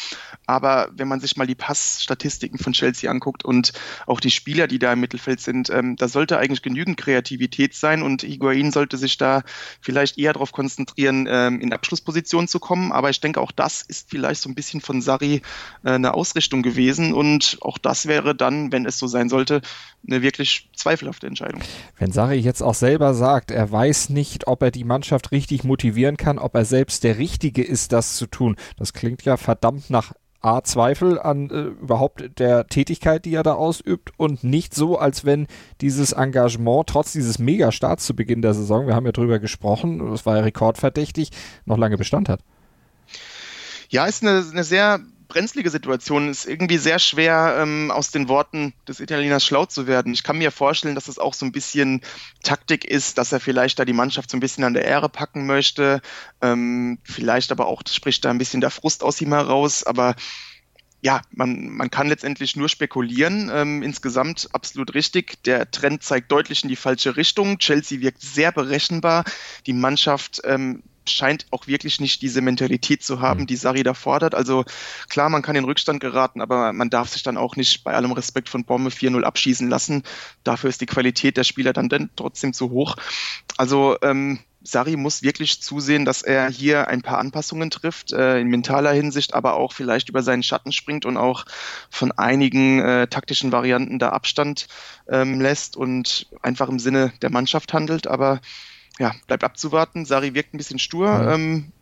Aber 0.46 0.88
wenn 0.92 1.08
man 1.08 1.18
sich 1.18 1.36
mal 1.36 1.48
die 1.48 1.56
Passstatistiken 1.56 2.58
von 2.58 2.72
Chelsea 2.72 3.10
anguckt 3.10 3.44
und 3.44 3.72
auch 4.06 4.20
die 4.20 4.30
Spieler, 4.30 4.68
die 4.68 4.78
da 4.78 4.92
im 4.92 5.00
Mittelfeld 5.00 5.40
sind, 5.40 5.68
ähm, 5.70 5.96
da 5.96 6.06
sollte 6.06 6.38
eigentlich 6.38 6.62
genügend 6.62 6.96
Kreativität 6.96 7.74
sein 7.74 8.02
und 8.02 8.22
Higuain 8.22 8.70
sollte 8.70 8.96
sich 8.96 9.18
da 9.18 9.42
vielleicht 9.80 10.16
eher 10.16 10.32
darauf 10.32 10.52
konzentrieren, 10.52 11.26
ähm, 11.28 11.60
in 11.60 11.72
Abschlussposition 11.72 12.46
zu 12.46 12.60
kommen. 12.60 12.92
Aber 12.92 13.10
ich 13.10 13.20
denke, 13.20 13.40
auch 13.40 13.50
das 13.50 13.82
ist 13.82 14.10
vielleicht 14.10 14.40
so 14.42 14.48
ein 14.48 14.54
bisschen 14.54 14.80
von 14.80 15.02
Sarri 15.02 15.42
äh, 15.82 15.90
eine 15.90 16.14
Ausrichtung 16.14 16.62
gewesen 16.62 17.12
und 17.12 17.58
auch 17.62 17.78
das 17.78 18.06
wäre 18.06 18.27
wäre 18.28 18.36
dann, 18.36 18.70
wenn 18.72 18.86
es 18.86 18.98
so 18.98 19.06
sein 19.06 19.28
sollte, 19.28 19.62
eine 20.06 20.22
wirklich 20.22 20.70
zweifelhafte 20.76 21.26
Entscheidung. 21.26 21.62
Wenn 21.98 22.12
Sari 22.12 22.36
jetzt 22.36 22.62
auch 22.62 22.74
selber 22.74 23.14
sagt, 23.14 23.50
er 23.50 23.70
weiß 23.70 24.10
nicht, 24.10 24.46
ob 24.46 24.62
er 24.62 24.70
die 24.70 24.84
Mannschaft 24.84 25.32
richtig 25.32 25.64
motivieren 25.64 26.16
kann, 26.16 26.38
ob 26.38 26.54
er 26.54 26.64
selbst 26.64 27.04
der 27.04 27.18
Richtige 27.18 27.64
ist, 27.64 27.92
das 27.92 28.16
zu 28.16 28.26
tun, 28.26 28.56
das 28.76 28.92
klingt 28.92 29.24
ja 29.24 29.36
verdammt 29.36 29.90
nach 29.90 30.12
A, 30.40 30.62
Zweifel 30.62 31.18
an 31.18 31.50
äh, 31.50 31.62
überhaupt 31.62 32.38
der 32.38 32.68
Tätigkeit, 32.68 33.24
die 33.24 33.34
er 33.34 33.42
da 33.42 33.54
ausübt 33.54 34.12
und 34.18 34.44
nicht 34.44 34.72
so, 34.72 34.96
als 34.96 35.24
wenn 35.24 35.48
dieses 35.80 36.12
Engagement 36.12 36.86
trotz 36.86 37.12
dieses 37.12 37.40
Mega-Starts 37.40 38.06
zu 38.06 38.14
Beginn 38.14 38.40
der 38.40 38.54
Saison, 38.54 38.86
wir 38.86 38.94
haben 38.94 39.06
ja 39.06 39.10
drüber 39.10 39.40
gesprochen, 39.40 40.00
es 40.12 40.26
war 40.26 40.36
ja 40.36 40.42
rekordverdächtig, 40.42 41.30
noch 41.64 41.76
lange 41.76 41.96
Bestand 41.96 42.28
hat. 42.28 42.40
Ja, 43.88 44.06
ist 44.06 44.22
eine, 44.22 44.44
eine 44.52 44.62
sehr 44.62 45.00
brenzlige 45.28 45.70
Situation. 45.70 46.28
Es 46.28 46.40
ist 46.40 46.50
irgendwie 46.50 46.78
sehr 46.78 46.98
schwer, 46.98 47.58
ähm, 47.60 47.90
aus 47.90 48.10
den 48.10 48.28
Worten 48.28 48.72
des 48.88 49.00
Italieners 49.00 49.44
schlau 49.44 49.66
zu 49.66 49.86
werden. 49.86 50.12
Ich 50.12 50.22
kann 50.22 50.38
mir 50.38 50.50
vorstellen, 50.50 50.94
dass 50.94 51.08
es 51.08 51.18
auch 51.18 51.34
so 51.34 51.46
ein 51.46 51.52
bisschen 51.52 52.00
Taktik 52.42 52.84
ist, 52.84 53.18
dass 53.18 53.32
er 53.32 53.40
vielleicht 53.40 53.78
da 53.78 53.84
die 53.84 53.92
Mannschaft 53.92 54.30
so 54.30 54.36
ein 54.36 54.40
bisschen 54.40 54.64
an 54.64 54.74
der 54.74 54.84
Ehre 54.84 55.08
packen 55.08 55.46
möchte. 55.46 56.00
Ähm, 56.40 56.98
vielleicht 57.04 57.52
aber 57.52 57.66
auch 57.66 57.82
spricht 57.88 58.24
da 58.24 58.30
ein 58.30 58.38
bisschen 58.38 58.60
der 58.60 58.70
Frust 58.70 59.02
aus 59.04 59.20
ihm 59.20 59.32
heraus. 59.32 59.84
Aber 59.84 60.16
ja, 61.00 61.22
man, 61.30 61.68
man 61.68 61.90
kann 61.90 62.08
letztendlich 62.08 62.56
nur 62.56 62.68
spekulieren. 62.68 63.50
Ähm, 63.52 63.82
insgesamt 63.82 64.48
absolut 64.52 64.94
richtig. 64.94 65.42
Der 65.44 65.70
Trend 65.70 66.02
zeigt 66.02 66.32
deutlich 66.32 66.64
in 66.64 66.68
die 66.68 66.76
falsche 66.76 67.16
Richtung. 67.16 67.58
Chelsea 67.58 68.00
wirkt 68.00 68.22
sehr 68.22 68.50
berechenbar. 68.50 69.24
Die 69.66 69.74
Mannschaft 69.74 70.40
ähm, 70.44 70.82
scheint 71.10 71.46
auch 71.50 71.66
wirklich 71.66 72.00
nicht 72.00 72.22
diese 72.22 72.40
Mentalität 72.40 73.02
zu 73.02 73.20
haben, 73.20 73.40
mhm. 73.40 73.46
die 73.46 73.56
Sari 73.56 73.82
da 73.82 73.94
fordert. 73.94 74.34
Also 74.34 74.64
klar, 75.08 75.28
man 75.28 75.42
kann 75.42 75.56
in 75.56 75.64
Rückstand 75.64 76.00
geraten, 76.00 76.40
aber 76.40 76.72
man 76.72 76.90
darf 76.90 77.08
sich 77.08 77.22
dann 77.22 77.36
auch 77.36 77.56
nicht 77.56 77.84
bei 77.84 77.94
allem 77.94 78.12
Respekt 78.12 78.48
von 78.48 78.64
Bombe 78.64 78.90
4-0 78.90 79.22
abschießen 79.22 79.68
lassen. 79.68 80.02
Dafür 80.44 80.70
ist 80.70 80.80
die 80.80 80.86
Qualität 80.86 81.36
der 81.36 81.44
Spieler 81.44 81.72
dann, 81.72 81.88
dann 81.88 82.10
trotzdem 82.16 82.52
zu 82.52 82.70
hoch. 82.70 82.96
Also 83.56 83.96
ähm, 84.02 84.40
Sari 84.62 84.96
muss 84.96 85.22
wirklich 85.22 85.62
zusehen, 85.62 86.04
dass 86.04 86.22
er 86.22 86.50
hier 86.50 86.88
ein 86.88 87.02
paar 87.02 87.18
Anpassungen 87.18 87.70
trifft, 87.70 88.12
äh, 88.12 88.40
in 88.40 88.48
mentaler 88.48 88.92
Hinsicht, 88.92 89.34
aber 89.34 89.54
auch 89.54 89.72
vielleicht 89.72 90.08
über 90.08 90.22
seinen 90.22 90.42
Schatten 90.42 90.72
springt 90.72 91.06
und 91.06 91.16
auch 91.16 91.44
von 91.90 92.12
einigen 92.12 92.80
äh, 92.80 93.06
taktischen 93.06 93.52
Varianten 93.52 93.98
da 93.98 94.10
Abstand 94.10 94.66
ähm, 95.08 95.40
lässt 95.40 95.76
und 95.76 96.26
einfach 96.42 96.68
im 96.68 96.78
Sinne 96.78 97.12
der 97.22 97.30
Mannschaft 97.30 97.72
handelt. 97.72 98.06
Aber 98.08 98.40
ja, 98.98 99.12
bleibt 99.26 99.44
abzuwarten. 99.44 100.04
Sari 100.04 100.34
wirkt 100.34 100.54
ein 100.54 100.58
bisschen 100.58 100.78
stur. 100.78 101.10
Mhm. 101.10 101.28
Ähm, 101.28 101.72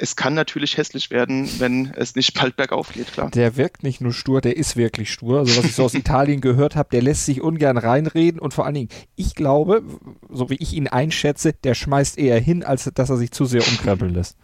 es 0.00 0.16
kann 0.16 0.32
natürlich 0.32 0.78
hässlich 0.78 1.10
werden, 1.10 1.48
wenn 1.58 1.92
es 1.94 2.14
nicht 2.14 2.32
bald 2.32 2.56
bergauf 2.56 2.92
geht, 2.94 3.12
klar. 3.12 3.30
Der 3.30 3.56
wirkt 3.56 3.82
nicht 3.82 4.00
nur 4.00 4.14
stur, 4.14 4.40
der 4.40 4.56
ist 4.56 4.76
wirklich 4.76 5.12
stur. 5.12 5.40
Also 5.40 5.58
was 5.58 5.64
ich 5.64 5.74
so 5.74 5.84
aus 5.84 5.94
Italien 5.94 6.40
gehört 6.40 6.74
habe, 6.74 6.88
der 6.90 7.02
lässt 7.02 7.26
sich 7.26 7.42
ungern 7.42 7.76
reinreden 7.76 8.40
und 8.40 8.54
vor 8.54 8.64
allen 8.64 8.74
Dingen, 8.74 8.88
ich 9.14 9.34
glaube, 9.34 9.82
so 10.30 10.48
wie 10.48 10.56
ich 10.56 10.72
ihn 10.72 10.88
einschätze, 10.88 11.52
der 11.52 11.74
schmeißt 11.74 12.16
eher 12.16 12.40
hin, 12.40 12.64
als 12.64 12.90
dass 12.94 13.10
er 13.10 13.18
sich 13.18 13.30
zu 13.30 13.44
sehr 13.44 13.66
umkrempeln 13.66 14.14
lässt. 14.14 14.38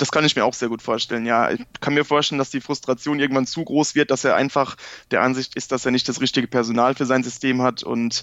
Das 0.00 0.10
kann 0.10 0.24
ich 0.24 0.34
mir 0.34 0.46
auch 0.46 0.54
sehr 0.54 0.70
gut 0.70 0.80
vorstellen. 0.80 1.26
Ja, 1.26 1.50
ich 1.50 1.60
kann 1.80 1.92
mir 1.92 2.06
vorstellen, 2.06 2.38
dass 2.38 2.48
die 2.48 2.62
Frustration 2.62 3.20
irgendwann 3.20 3.46
zu 3.46 3.62
groß 3.62 3.94
wird, 3.94 4.10
dass 4.10 4.24
er 4.24 4.34
einfach 4.34 4.76
der 5.10 5.20
Ansicht 5.20 5.56
ist, 5.56 5.72
dass 5.72 5.84
er 5.84 5.92
nicht 5.92 6.08
das 6.08 6.22
richtige 6.22 6.48
Personal 6.48 6.94
für 6.94 7.04
sein 7.04 7.22
System 7.22 7.60
hat. 7.60 7.82
Und 7.82 8.22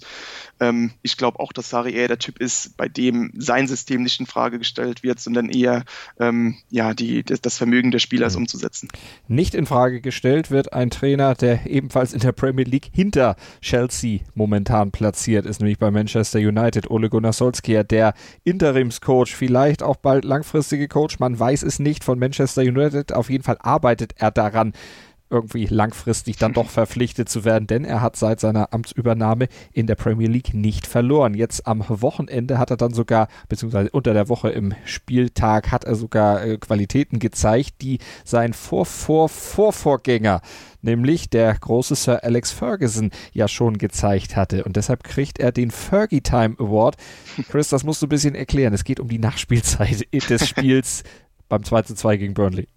ähm, 0.59 0.91
ich 1.03 1.17
glaube 1.17 1.39
auch, 1.39 1.53
dass 1.53 1.69
Sari 1.69 1.93
eher 1.93 2.07
der 2.07 2.17
Typ 2.17 2.39
ist, 2.39 2.75
bei 2.77 2.87
dem 2.87 3.31
sein 3.37 3.67
System 3.67 4.01
nicht 4.01 4.19
in 4.19 4.25
Frage 4.25 4.57
gestellt 4.57 5.03
wird, 5.03 5.19
sondern 5.19 5.49
eher 5.49 5.83
ähm, 6.19 6.57
ja 6.71 6.95
die, 6.95 7.23
das 7.23 7.57
Vermögen 7.57 7.91
des 7.91 8.01
Spielers 8.01 8.33
mhm. 8.33 8.43
umzusetzen. 8.43 8.89
Nicht 9.27 9.53
in 9.53 9.67
Frage 9.67 10.01
gestellt 10.01 10.49
wird 10.49 10.73
ein 10.73 10.89
Trainer, 10.89 11.35
der 11.35 11.67
ebenfalls 11.67 12.13
in 12.13 12.21
der 12.21 12.31
Premier 12.31 12.65
League 12.65 12.89
hinter 12.91 13.35
Chelsea 13.61 14.21
momentan 14.33 14.89
platziert 14.89 15.45
ist, 15.45 15.59
nämlich 15.59 15.77
bei 15.77 15.91
Manchester 15.91 16.39
United. 16.39 16.89
Ole 16.89 17.09
Gunnar 17.11 17.33
Solskjaer, 17.33 17.83
der 17.83 18.15
Interimscoach, 18.43 19.35
vielleicht 19.35 19.83
auch 19.83 19.97
bald 19.97 20.25
langfristige 20.25 20.87
Coach. 20.87 21.19
Man 21.19 21.39
weiß 21.39 21.66
es 21.67 21.79
nicht 21.79 22.03
von 22.03 22.17
Manchester 22.17 22.61
United. 22.61 23.13
Auf 23.13 23.29
jeden 23.29 23.43
Fall 23.43 23.57
arbeitet 23.59 24.15
er 24.17 24.31
daran, 24.31 24.73
irgendwie 25.29 25.65
langfristig 25.65 26.37
dann 26.37 26.53
doch 26.53 26.69
verpflichtet 26.69 27.27
zu 27.29 27.43
werden, 27.43 27.67
denn 27.67 27.83
er 27.83 28.01
hat 28.01 28.15
seit 28.15 28.39
seiner 28.39 28.73
Amtsübernahme 28.73 29.47
in 29.73 29.87
der 29.87 29.95
Premier 29.95 30.29
League 30.29 30.53
nicht 30.53 30.87
verloren. 30.87 31.33
Jetzt 31.33 31.67
am 31.67 31.83
Wochenende 31.87 32.57
hat 32.57 32.71
er 32.71 32.77
dann 32.77 32.93
sogar, 32.93 33.27
beziehungsweise 33.49 33.89
unter 33.91 34.13
der 34.13 34.29
Woche 34.29 34.49
im 34.49 34.73
Spieltag 34.85 35.71
hat 35.71 35.83
er 35.83 35.95
sogar 35.95 36.43
äh, 36.45 36.57
Qualitäten 36.57 37.19
gezeigt, 37.19 37.81
die 37.81 37.99
sein 38.23 38.53
Vor-Vor-Vorvorgänger, 38.53 40.41
nämlich 40.81 41.29
der 41.29 41.53
große 41.53 41.95
Sir 41.95 42.23
Alex 42.23 42.51
Ferguson, 42.51 43.11
ja 43.33 43.47
schon 43.49 43.77
gezeigt 43.77 44.35
hatte. 44.35 44.63
Und 44.63 44.77
deshalb 44.77 45.03
kriegt 45.03 45.39
er 45.39 45.51
den 45.51 45.71
Fergie 45.71 46.21
Time 46.21 46.55
Award. 46.57 46.95
Chris, 47.49 47.69
das 47.69 47.83
musst 47.83 48.01
du 48.01 48.05
ein 48.05 48.09
bisschen 48.09 48.35
erklären. 48.35 48.73
Es 48.73 48.85
geht 48.85 48.99
um 49.01 49.09
die 49.09 49.19
Nachspielzeit 49.19 50.07
des 50.29 50.47
Spiels 50.47 51.03
beim 51.49 51.63
2 51.63 51.83
zu 51.83 51.95
2 51.95 52.17
gegen 52.17 52.33
Burnley. 52.33 52.67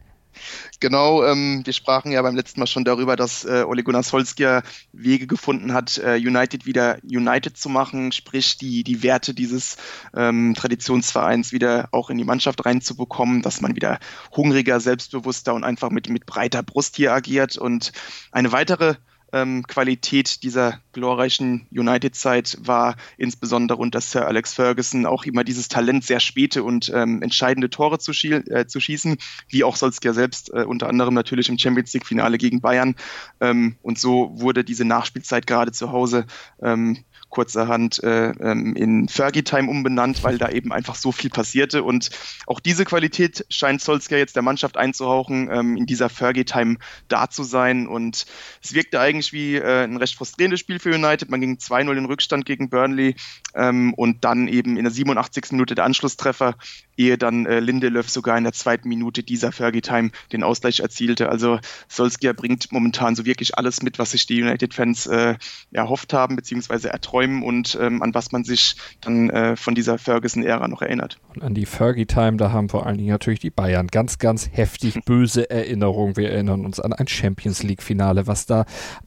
Genau, 0.78 1.24
ähm, 1.24 1.62
wir 1.64 1.72
sprachen 1.72 2.12
ja 2.12 2.22
beim 2.22 2.36
letzten 2.36 2.60
Mal 2.60 2.66
schon 2.66 2.84
darüber, 2.84 3.16
dass 3.16 3.44
äh, 3.44 3.64
Ole 3.66 3.82
Gunnar 3.82 4.02
Solskjaer 4.02 4.62
Wege 4.92 5.26
gefunden 5.26 5.72
hat, 5.72 5.98
äh, 5.98 6.16
United 6.16 6.66
wieder 6.66 6.98
United 7.02 7.56
zu 7.56 7.68
machen, 7.68 8.12
sprich 8.12 8.56
die, 8.56 8.84
die 8.84 9.02
Werte 9.02 9.34
dieses 9.34 9.76
ähm, 10.16 10.54
Traditionsvereins 10.56 11.52
wieder 11.52 11.88
auch 11.92 12.10
in 12.10 12.18
die 12.18 12.24
Mannschaft 12.24 12.64
reinzubekommen, 12.64 13.42
dass 13.42 13.60
man 13.60 13.76
wieder 13.76 13.98
hungriger, 14.34 14.80
selbstbewusster 14.80 15.52
und 15.54 15.64
einfach 15.64 15.90
mit, 15.90 16.08
mit 16.08 16.26
breiter 16.26 16.62
Brust 16.62 16.96
hier 16.96 17.12
agiert. 17.12 17.58
Und 17.58 17.92
eine 18.32 18.52
weitere 18.52 18.94
ähm, 19.32 19.64
Qualität 19.66 20.42
dieser 20.42 20.80
glorreichen 20.92 21.66
United-Zeit 21.70 22.58
war 22.60 22.96
insbesondere 23.16 23.78
unter 23.78 24.00
Sir 24.00 24.26
Alex 24.26 24.54
Ferguson 24.54 25.06
auch 25.06 25.24
immer 25.24 25.44
dieses 25.44 25.68
Talent, 25.68 26.04
sehr 26.04 26.20
späte 26.20 26.62
und 26.62 26.90
ähm, 26.94 27.22
entscheidende 27.22 27.70
Tore 27.70 27.98
zu, 27.98 28.12
schie 28.12 28.32
äh, 28.32 28.66
zu, 28.66 28.80
schießen, 28.80 29.18
wie 29.48 29.64
auch 29.64 29.76
Solskjaer 29.76 30.14
selbst, 30.14 30.52
äh, 30.52 30.64
unter 30.64 30.88
anderem 30.88 31.14
natürlich 31.14 31.48
im 31.48 31.58
Champions 31.58 31.92
League-Finale 31.92 32.38
gegen 32.38 32.60
Bayern. 32.60 32.94
Ähm, 33.40 33.76
und 33.82 33.98
so 33.98 34.30
wurde 34.34 34.64
diese 34.64 34.84
Nachspielzeit 34.84 35.46
gerade 35.46 35.72
zu 35.72 35.92
Hause 35.92 36.26
ähm, 36.62 37.04
kurzerhand 37.30 38.02
äh, 38.02 38.30
ähm, 38.30 38.74
in 38.76 39.08
Fergie 39.08 39.42
Time 39.42 39.70
umbenannt, 39.70 40.22
weil 40.24 40.36
da 40.36 40.50
eben 40.50 40.72
einfach 40.72 40.96
so 40.96 41.12
viel 41.12 41.30
passierte. 41.30 41.82
Und 41.82 42.10
auch 42.46 42.60
diese 42.60 42.84
Qualität 42.84 43.46
scheint 43.48 43.80
Solskjaer 43.80 44.18
jetzt 44.18 44.36
der 44.36 44.42
Mannschaft 44.42 44.76
einzuhauchen, 44.76 45.48
ähm, 45.50 45.76
in 45.76 45.86
dieser 45.86 46.08
Fergie 46.08 46.44
Time 46.44 46.76
da 47.08 47.30
zu 47.30 47.44
sein. 47.44 47.86
Und 47.86 48.26
es 48.62 48.74
wirkte 48.74 49.00
eigentlich 49.00 49.32
wie 49.32 49.56
äh, 49.56 49.84
ein 49.84 49.96
recht 49.96 50.16
frustrierendes 50.16 50.60
Spiel 50.60 50.78
für 50.78 50.94
United. 50.94 51.30
Man 51.30 51.40
ging 51.40 51.54
2-0 51.54 51.96
in 51.96 52.04
Rückstand 52.04 52.44
gegen 52.44 52.68
Burnley 52.68 53.14
ähm, 53.54 53.94
und 53.94 54.24
dann 54.24 54.48
eben 54.48 54.76
in 54.76 54.84
der 54.84 54.92
87. 54.92 55.52
Minute 55.52 55.74
der 55.74 55.84
Anschlusstreffer, 55.84 56.56
ehe 56.96 57.16
dann 57.16 57.46
äh, 57.46 57.60
Lindelöf 57.60 58.10
sogar 58.10 58.36
in 58.36 58.44
der 58.44 58.52
zweiten 58.52 58.88
Minute 58.88 59.22
dieser 59.22 59.52
Fergie 59.52 59.80
Time 59.80 60.10
den 60.32 60.42
Ausgleich 60.42 60.80
erzielte. 60.80 61.28
Also 61.28 61.60
Solskjaer 61.88 62.34
bringt 62.34 62.72
momentan 62.72 63.14
so 63.14 63.24
wirklich 63.24 63.56
alles 63.56 63.82
mit, 63.82 63.98
was 63.98 64.10
sich 64.10 64.26
die 64.26 64.42
United-Fans 64.42 65.06
äh, 65.06 65.36
erhofft 65.72 66.12
haben, 66.12 66.36
beziehungsweise 66.36 66.90
erträumt 66.90 67.19
träumen 67.20 67.42
und 67.42 67.78
ähm, 67.80 68.02
an 68.02 68.14
was 68.14 68.32
man 68.32 68.44
sich 68.44 68.76
dann 69.00 69.30
äh, 69.30 69.56
von 69.56 69.74
dieser 69.74 69.98
Ferguson-Ära 69.98 70.68
noch 70.68 70.82
erinnert. 70.82 71.18
Und 71.34 71.42
an 71.42 71.54
die 71.54 71.66
Fergie-Time, 71.66 72.36
da 72.36 72.52
haben 72.52 72.68
vor 72.68 72.86
allen 72.86 72.98
Dingen 72.98 73.10
natürlich 73.10 73.40
die 73.40 73.50
Bayern 73.50 73.88
ganz, 73.88 74.18
ganz 74.18 74.48
heftig 74.52 75.00
böse 75.04 75.50
Erinnerungen. 75.50 76.16
Wir 76.16 76.30
erinnern 76.30 76.64
uns 76.64 76.80
an 76.80 76.92
ein 76.92 77.06
Champions 77.08 77.62
League-Finale, 77.62 78.26
was 78.26 78.46
da 78.46 78.64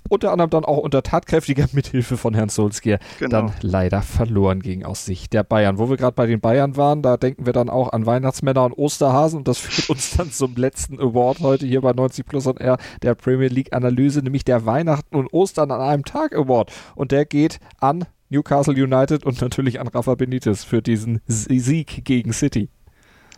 unter 0.10 0.32
anderem 0.32 0.49
dann 0.49 0.65
auch 0.65 0.78
unter 0.78 1.02
tatkräftiger 1.02 1.67
Mithilfe 1.71 2.17
von 2.17 2.34
Herrn 2.34 2.49
Solskjaer 2.49 2.99
genau. 3.19 3.30
dann 3.30 3.52
leider 3.62 4.02
verloren 4.02 4.62
ging 4.62 4.84
aus 4.84 5.06
Sicht 5.06 5.34
der 5.34 5.43
Bayern. 5.43 5.78
Wo 5.78 5.89
wir 5.89 5.97
gerade 5.97 6.13
bei 6.13 6.28
den 6.28 6.39
Bayern 6.39 6.78
waren, 6.78 7.02
da 7.02 7.17
denken 7.17 7.45
wir 7.45 7.54
dann 7.54 7.69
auch 7.69 7.91
an 7.93 8.06
Weihnachtsmänner 8.06 8.63
und 8.63 8.73
Osterhasen 8.73 9.39
und 9.39 9.47
das 9.47 9.58
führt 9.58 9.89
uns 9.89 10.15
dann 10.15 10.32
zum 10.32 10.56
letzten 10.56 10.99
Award 10.99 11.39
heute 11.39 11.65
hier 11.65 11.82
bei 11.82 11.93
90 11.93 12.26
Plus 12.26 12.45
und 12.47 12.62
R 12.62 12.78
der 13.02 13.15
Premier 13.15 13.47
League 13.47 13.73
Analyse, 13.73 14.21
nämlich 14.21 14.45
der 14.45 14.65
Weihnachten 14.65 15.15
und 15.15 15.34
Ostern 15.34 15.71
an 15.71 15.82
einem 15.82 16.06
Tag 16.06 16.36
Award 16.36 16.71
und 16.95 17.12
der 17.12 17.26
geht 17.26 17.60
an 17.80 18.02
Newcastle 18.33 18.73
United 18.73 19.25
und 19.25 19.39
natürlich 19.41 19.79
an 19.79 19.87
Rafa 19.87 20.15
Benitez 20.15 20.63
für 20.63 20.81
diesen 20.81 21.21
Sieg 21.27 22.03
gegen 22.03 22.33
City. 22.33 22.69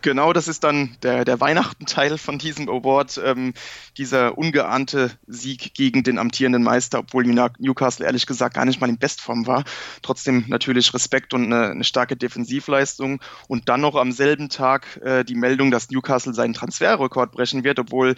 Genau, 0.06 0.32
das 0.32 0.46
ist 0.46 0.62
dann 0.62 0.96
der, 1.02 1.24
der 1.24 1.40
Weihnachten-Teil 1.40 2.16
von 2.16 2.38
diesem 2.38 2.68
Award, 2.68 3.20
ähm, 3.24 3.54
dieser 3.98 4.38
ungeahnte 4.38 5.10
Sieg 5.26 5.74
gegen 5.74 6.04
den 6.04 6.20
amtierenden 6.20 6.62
Meister, 6.62 7.00
obwohl 7.00 7.24
Newcastle 7.24 8.06
ehrlich 8.06 8.28
gesagt 8.28 8.54
gar 8.54 8.66
nicht 8.66 8.80
mal 8.80 8.88
in 8.88 8.98
Bestform 8.98 9.48
war. 9.48 9.64
Trotzdem 10.02 10.44
natürlich 10.46 10.94
Respekt 10.94 11.34
und 11.34 11.46
eine, 11.46 11.70
eine 11.70 11.82
starke 11.82 12.16
Defensivleistung. 12.16 13.20
Und 13.48 13.68
dann 13.68 13.80
noch 13.80 13.96
am 13.96 14.12
selben 14.12 14.48
Tag 14.48 15.00
äh, 15.02 15.24
die 15.24 15.34
Meldung, 15.34 15.72
dass 15.72 15.90
Newcastle 15.90 16.34
seinen 16.34 16.54
Transferrekord 16.54 17.32
brechen 17.32 17.64
wird, 17.64 17.80
obwohl 17.80 18.14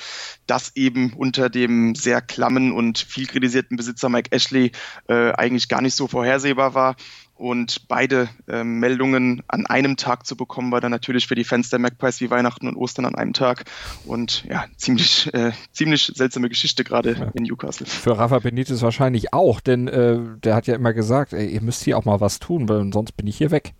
das 0.46 0.77
eben 0.77 1.14
unter 1.14 1.48
dem 1.48 1.94
sehr 1.94 2.20
klammen 2.20 2.70
und 2.70 2.98
viel 2.98 3.27
kritisierten 3.27 3.79
Besitzer 3.79 4.11
Mike 4.11 4.31
Ashley 4.31 4.72
äh, 5.09 5.33
eigentlich 5.33 5.70
gar 5.70 5.81
nicht 5.81 5.94
so 5.94 6.07
vorhersehbar 6.07 6.74
war. 6.74 6.96
Und 7.38 7.87
beide 7.87 8.29
äh, 8.48 8.64
Meldungen 8.64 9.44
an 9.46 9.64
einem 9.64 9.96
Tag 9.96 10.27
zu 10.27 10.37
bekommen, 10.37 10.72
war 10.72 10.81
dann 10.81 10.90
natürlich 10.90 11.29
für 11.29 11.37
die 11.37 11.44
Fans 11.44 11.70
der 11.70 11.79
Magpies 11.79 12.20
wie 12.20 12.31
Weihnachten 12.31 12.66
und 12.66 12.77
Ostern 12.77 13.05
an 13.05 13.14
einem 13.14 13.33
Tag. 13.33 13.64
Und 14.05 14.44
ja, 14.48 14.64
ziemlich, 14.77 15.33
äh, 15.33 15.53
ziemlich 15.70 16.12
seltsame 16.16 16.48
Geschichte 16.48 16.83
gerade 16.83 17.12
ja. 17.12 17.31
in 17.35 17.44
Newcastle. 17.44 17.87
Für 17.87 18.18
Rafa 18.18 18.40
Benitez 18.40 18.83
wahrscheinlich 18.83 19.33
auch, 19.33 19.61
denn 19.61 19.87
äh, 19.87 20.18
der 20.42 20.57
hat 20.57 20.66
ja 20.66 20.74
immer 20.74 20.92
gesagt, 20.92 21.33
ey, 21.33 21.46
ihr 21.46 21.62
müsst 21.62 21.85
hier 21.85 21.96
auch 21.96 22.05
mal 22.05 22.20
was 22.20 22.40
tun, 22.40 22.68
weil 22.68 22.92
sonst 22.92 23.12
bin 23.12 23.29
ich 23.29 23.38
hier 23.38 23.53
weg. 23.53 23.72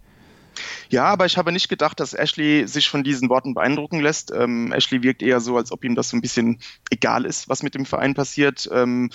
Ja, 0.90 1.05
aber 1.05 1.27
ich 1.27 1.37
habe 1.37 1.53
nicht 1.53 1.68
gedacht, 1.68 2.01
dass 2.01 2.14
Ashley 2.14 2.66
sich 2.66 2.88
von 2.88 3.05
diesen 3.05 3.29
Worten 3.29 3.53
beeindrucken 3.53 4.01
lässt. 4.01 4.31
Ähm, 4.31 4.72
Ashley 4.72 5.03
wirkt 5.03 5.22
eher 5.22 5.40
so, 5.40 5.57
als 5.57 5.70
ob 5.70 5.85
ihm 5.85 5.94
das 5.94 6.09
so 6.09 6.16
ein 6.16 6.22
bisschen 6.22 6.61
egal 6.90 7.27
ist, 7.27 7.48
was 7.48 7.62
mit 7.62 7.74
dem 7.74 7.85
Verein 7.85 8.14
passiert. 8.14 8.68
Ähm, 8.72 9.11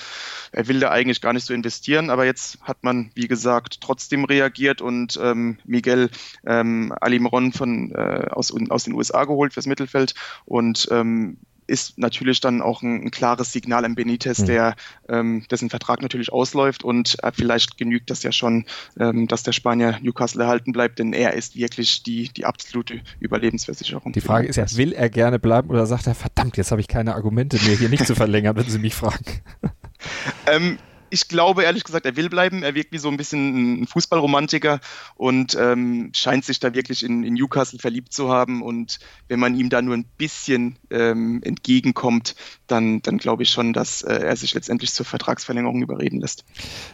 er 0.52 0.68
will 0.68 0.80
da 0.80 0.92
eigentlich 0.92 1.20
gar 1.20 1.34
nicht 1.34 1.46
so 1.46 1.54
investieren, 1.54 2.12
aber 2.12 2.26
jetzt 2.26 2.62
hat 2.62 2.84
man, 2.84 3.12
wie 3.16 3.28
gesagt, 3.28 3.82
trotzdem 3.82 4.24
reagiert 4.26 4.82
und 4.82 5.20
ähm, 5.22 5.58
Miguel 5.66 6.12
ähm, 6.46 6.94
Alimron 7.02 7.54
von, 7.54 7.92
äh, 7.92 8.28
aus, 8.30 8.54
aus 8.70 8.84
den 8.84 8.94
USA 8.94 9.26
geholt 9.26 9.54
fürs 9.54 9.66
Mittelfeld 9.66 10.14
und 10.46 10.88
ähm, 10.92 11.38
ist 11.68 11.98
natürlich 11.98 12.42
dann 12.42 12.62
auch 12.62 12.82
ein, 12.82 13.06
ein 13.06 13.12
klares 13.12 13.52
Signal 13.52 13.86
an 13.86 13.96
Benitez, 13.96 14.40
mhm. 14.40 14.46
der 14.46 14.76
ähm, 15.10 15.46
dessen 15.50 15.70
Vertrag 15.70 16.02
natürlich 16.02 16.32
ausläuft 16.32 16.84
und 16.84 17.18
äh, 17.24 17.32
vielleicht 17.34 17.78
genügt 17.78 18.10
das 18.10 18.24
ja 18.24 18.32
schon, 18.32 18.66
ähm, 19.00 19.28
dass 19.28 19.44
der 19.44 19.52
Spanier 19.52 20.00
Newcastle 20.02 20.44
erhalten 20.44 20.72
bleibt, 20.72 21.00
denn 21.00 21.14
er 21.14 21.34
ist 21.34 21.56
wirklich 21.56 22.04
die, 22.04 22.30
die 22.30 22.46
absolute 22.46 23.02
Überlebensversicherung. 23.20 24.14
Die 24.14 24.22
Frage 24.22 24.48
ist 24.48 24.56
ja, 24.56 24.66
will 24.76 24.94
er 24.94 25.10
gerne 25.10 25.40
bleiben 25.40 25.70
oder 25.70 25.86
sagt 25.86 26.08
er, 26.08 26.16
verdammt, 26.16 26.58
jetzt 26.58 26.72
habe 26.72 26.82
ich 26.82 26.88
keine 26.88 27.16
Argumente 27.16 27.58
mehr, 27.64 27.78
hier 27.78 27.90
nicht 27.90 28.08
zu 28.08 28.16
verlängern, 28.16 28.56
wenn 28.56 28.70
Sie 28.70 28.80
mich 28.80 28.96
fragen? 28.96 29.42
ähm, 30.48 30.78
ich 31.14 31.28
glaube 31.28 31.64
ehrlich 31.64 31.84
gesagt, 31.84 32.08
er 32.08 32.16
will 32.16 32.28
bleiben. 32.28 32.64
Er 32.64 32.74
wirkt 32.74 32.92
wie 32.92 32.98
so 32.98 33.08
ein 33.08 33.18
bisschen 33.18 33.84
ein 33.84 33.88
Fußballromantiker 33.88 34.80
und 35.16 35.56
ähm, 35.60 36.10
scheint 36.14 36.44
sich 36.44 36.60
da 36.60 36.74
wirklich 36.74 37.04
in, 37.04 37.24
in, 37.24 37.36
Newcastle 37.36 37.78
verliebt 37.78 38.12
zu 38.12 38.30
haben. 38.30 38.64
Und 38.64 38.98
wenn 39.28 39.40
man 39.40 39.56
ihm 39.56 39.70
da 39.70 39.84
nur 39.84 39.96
ein 39.96 40.06
bisschen 40.18 40.78
ähm, 40.90 41.42
entgegenkommt, 41.44 42.36
dann, 42.66 43.04
dann 43.04 43.20
glaube 43.20 43.44
ich 43.44 43.52
schon, 43.52 43.74
dass 43.74 44.02
äh, 44.02 44.12
er 44.12 44.36
sich 44.36 44.56
letztendlich 44.56 44.92
zur 44.92 45.06
Vertragsverlängerung 45.06 45.84
überreden 45.84 46.20
lässt. 46.20 46.46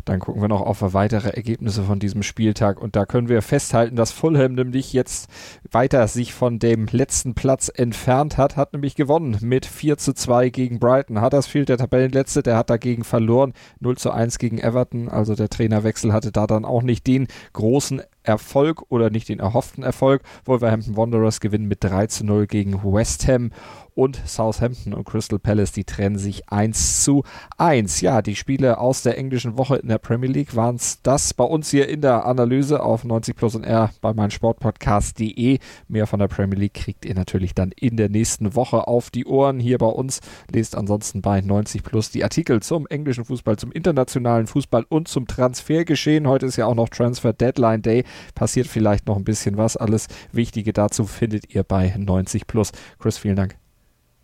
Dann 0.03 0.19
gucken 0.19 0.41
wir 0.41 0.49
noch 0.49 0.61
auf 0.61 0.81
weitere 0.81 1.29
Ergebnisse 1.29 1.83
von 1.83 1.99
diesem 1.99 2.21
Spieltag. 2.21 2.81
Und 2.81 2.97
da 2.97 3.05
können 3.05 3.29
wir 3.29 3.41
festhalten, 3.41 3.95
dass 3.95 4.11
Fulham 4.11 4.53
nämlich 4.53 4.91
jetzt 4.91 5.29
weiter 5.71 6.05
sich 6.09 6.33
von 6.33 6.59
dem 6.59 6.87
letzten 6.91 7.35
Platz 7.35 7.71
entfernt 7.73 8.37
hat, 8.37 8.57
hat 8.57 8.73
nämlich 8.73 8.95
gewonnen 8.95 9.37
mit 9.39 9.65
4 9.65 9.97
zu 9.97 10.11
2 10.11 10.49
gegen 10.49 10.79
Brighton. 10.79 11.21
Huddersfield, 11.21 11.69
der 11.69 11.77
Tabellenletzte, 11.77 12.43
der 12.43 12.57
hat 12.57 12.69
dagegen 12.69 13.05
verloren. 13.05 13.53
0 13.79 13.97
zu 13.97 14.08
1 14.13 14.37
gegen 14.37 14.59
Everton. 14.59 15.09
Also 15.09 15.35
der 15.35 15.49
Trainerwechsel 15.49 16.13
hatte 16.13 16.31
da 16.31 16.47
dann 16.47 16.65
auch 16.65 16.81
nicht 16.81 17.07
den 17.07 17.27
großen 17.53 18.01
Erfolg 18.23 18.83
oder 18.89 19.09
nicht 19.09 19.29
den 19.29 19.39
erhofften 19.39 19.83
Erfolg. 19.83 20.21
Wolverhampton 20.45 20.97
Wanderers 20.97 21.39
gewinnen 21.39 21.67
mit 21.67 21.83
3 21.83 22.07
zu 22.07 22.25
0 22.25 22.47
gegen 22.47 22.83
West 22.83 23.27
Ham 23.27 23.51
und 23.99 24.17
Southampton 24.25 24.93
und 24.93 25.03
Crystal 25.03 25.39
Palace, 25.39 25.73
die 25.73 25.83
trennen 25.83 26.17
sich 26.17 26.49
1 26.49 27.03
zu 27.03 27.23
1. 27.57 27.99
Ja, 27.99 28.21
die 28.21 28.37
Spiele 28.37 28.77
aus 28.77 29.01
der 29.01 29.17
englischen 29.17 29.57
Woche 29.57 29.75
in 29.75 29.89
der 29.89 29.97
Premier 29.97 30.29
League 30.29 30.55
waren 30.55 30.77
es 30.77 31.01
das 31.03 31.33
bei 31.33 31.43
uns 31.43 31.69
hier 31.69 31.89
in 31.89 31.99
der 31.99 32.25
Analyse 32.25 32.81
auf 32.81 33.03
90 33.03 33.35
Plus 33.35 33.55
und 33.55 33.65
R 33.65 33.89
bei 33.99 34.13
meinsportpodcast.de. 34.13 35.59
Mehr 35.89 36.07
von 36.07 36.19
der 36.19 36.29
Premier 36.29 36.57
League 36.57 36.75
kriegt 36.75 37.03
ihr 37.03 37.13
natürlich 37.13 37.53
dann 37.53 37.73
in 37.75 37.97
der 37.97 38.07
nächsten 38.07 38.55
Woche 38.55 38.87
auf 38.87 39.09
die 39.09 39.25
Ohren 39.25 39.59
hier 39.59 39.77
bei 39.77 39.87
uns. 39.87 40.21
Lest 40.49 40.77
ansonsten 40.77 41.21
bei 41.21 41.41
90 41.41 41.83
Plus 41.83 42.09
die 42.09 42.23
Artikel 42.23 42.61
zum 42.61 42.87
englischen 42.87 43.25
Fußball, 43.25 43.57
zum 43.57 43.73
internationalen 43.73 44.47
Fußball 44.47 44.85
und 44.87 45.09
zum 45.09 45.27
Transfergeschehen. 45.27 46.25
Heute 46.25 46.45
ist 46.45 46.55
ja 46.55 46.67
auch 46.67 46.75
noch 46.75 46.87
Transfer 46.87 47.33
Deadline 47.33 47.81
Day. 47.81 48.05
Passiert 48.33 48.67
vielleicht 48.67 49.07
noch 49.07 49.17
ein 49.17 49.25
bisschen 49.25 49.57
was. 49.57 49.75
Alles 49.75 50.07
Wichtige 50.31 50.71
dazu 50.71 51.05
findet 51.05 51.53
ihr 51.53 51.63
bei 51.63 51.93
90 51.97 52.47
Plus. 52.47 52.71
Chris, 52.97 53.17
vielen 53.17 53.35
Dank. 53.35 53.68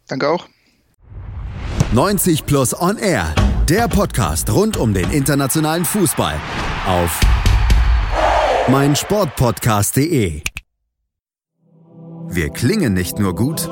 Danke 0.07 0.29
auch. 0.29 0.47
90 1.93 2.45
Plus 2.45 2.79
On 2.79 2.97
Air, 2.97 3.33
der 3.69 3.87
Podcast 3.87 4.49
rund 4.49 4.77
um 4.77 4.93
den 4.93 5.11
internationalen 5.11 5.85
Fußball 5.85 6.35
auf 6.87 7.19
meinsportpodcast.de. 8.67 10.41
Wir 12.27 12.49
klingen 12.49 12.93
nicht 12.93 13.17
nur 13.19 13.33
gut, 13.35 13.69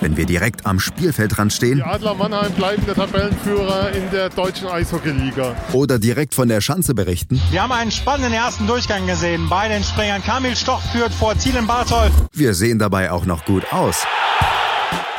wenn 0.00 0.16
wir 0.16 0.24
direkt 0.24 0.64
am 0.64 0.80
Spielfeldrand 0.80 1.52
stehen. 1.52 1.78
Die 1.78 1.82
Adler 1.82 2.14
Mannheim 2.14 2.52
bleiben 2.52 2.86
der 2.86 2.94
Tabellenführer 2.94 3.92
in 3.92 4.10
der 4.10 4.30
deutschen 4.30 4.68
Eishockeyliga. 4.68 5.54
Oder 5.72 5.98
direkt 5.98 6.34
von 6.34 6.48
der 6.48 6.60
Schanze 6.60 6.94
berichten. 6.94 7.42
Wir 7.50 7.62
haben 7.62 7.72
einen 7.72 7.90
spannenden 7.90 8.32
ersten 8.32 8.66
Durchgang 8.66 9.06
gesehen. 9.06 9.48
Bei 9.50 9.68
den 9.68 9.84
Springern 9.84 10.22
Kamil 10.22 10.56
Stoch 10.56 10.80
führt 10.92 11.12
vor 11.12 11.36
Zielen 11.36 11.66
Bartol. 11.66 12.10
Wir 12.32 12.54
sehen 12.54 12.78
dabei 12.78 13.10
auch 13.10 13.26
noch 13.26 13.44
gut 13.44 13.70
aus. 13.72 14.06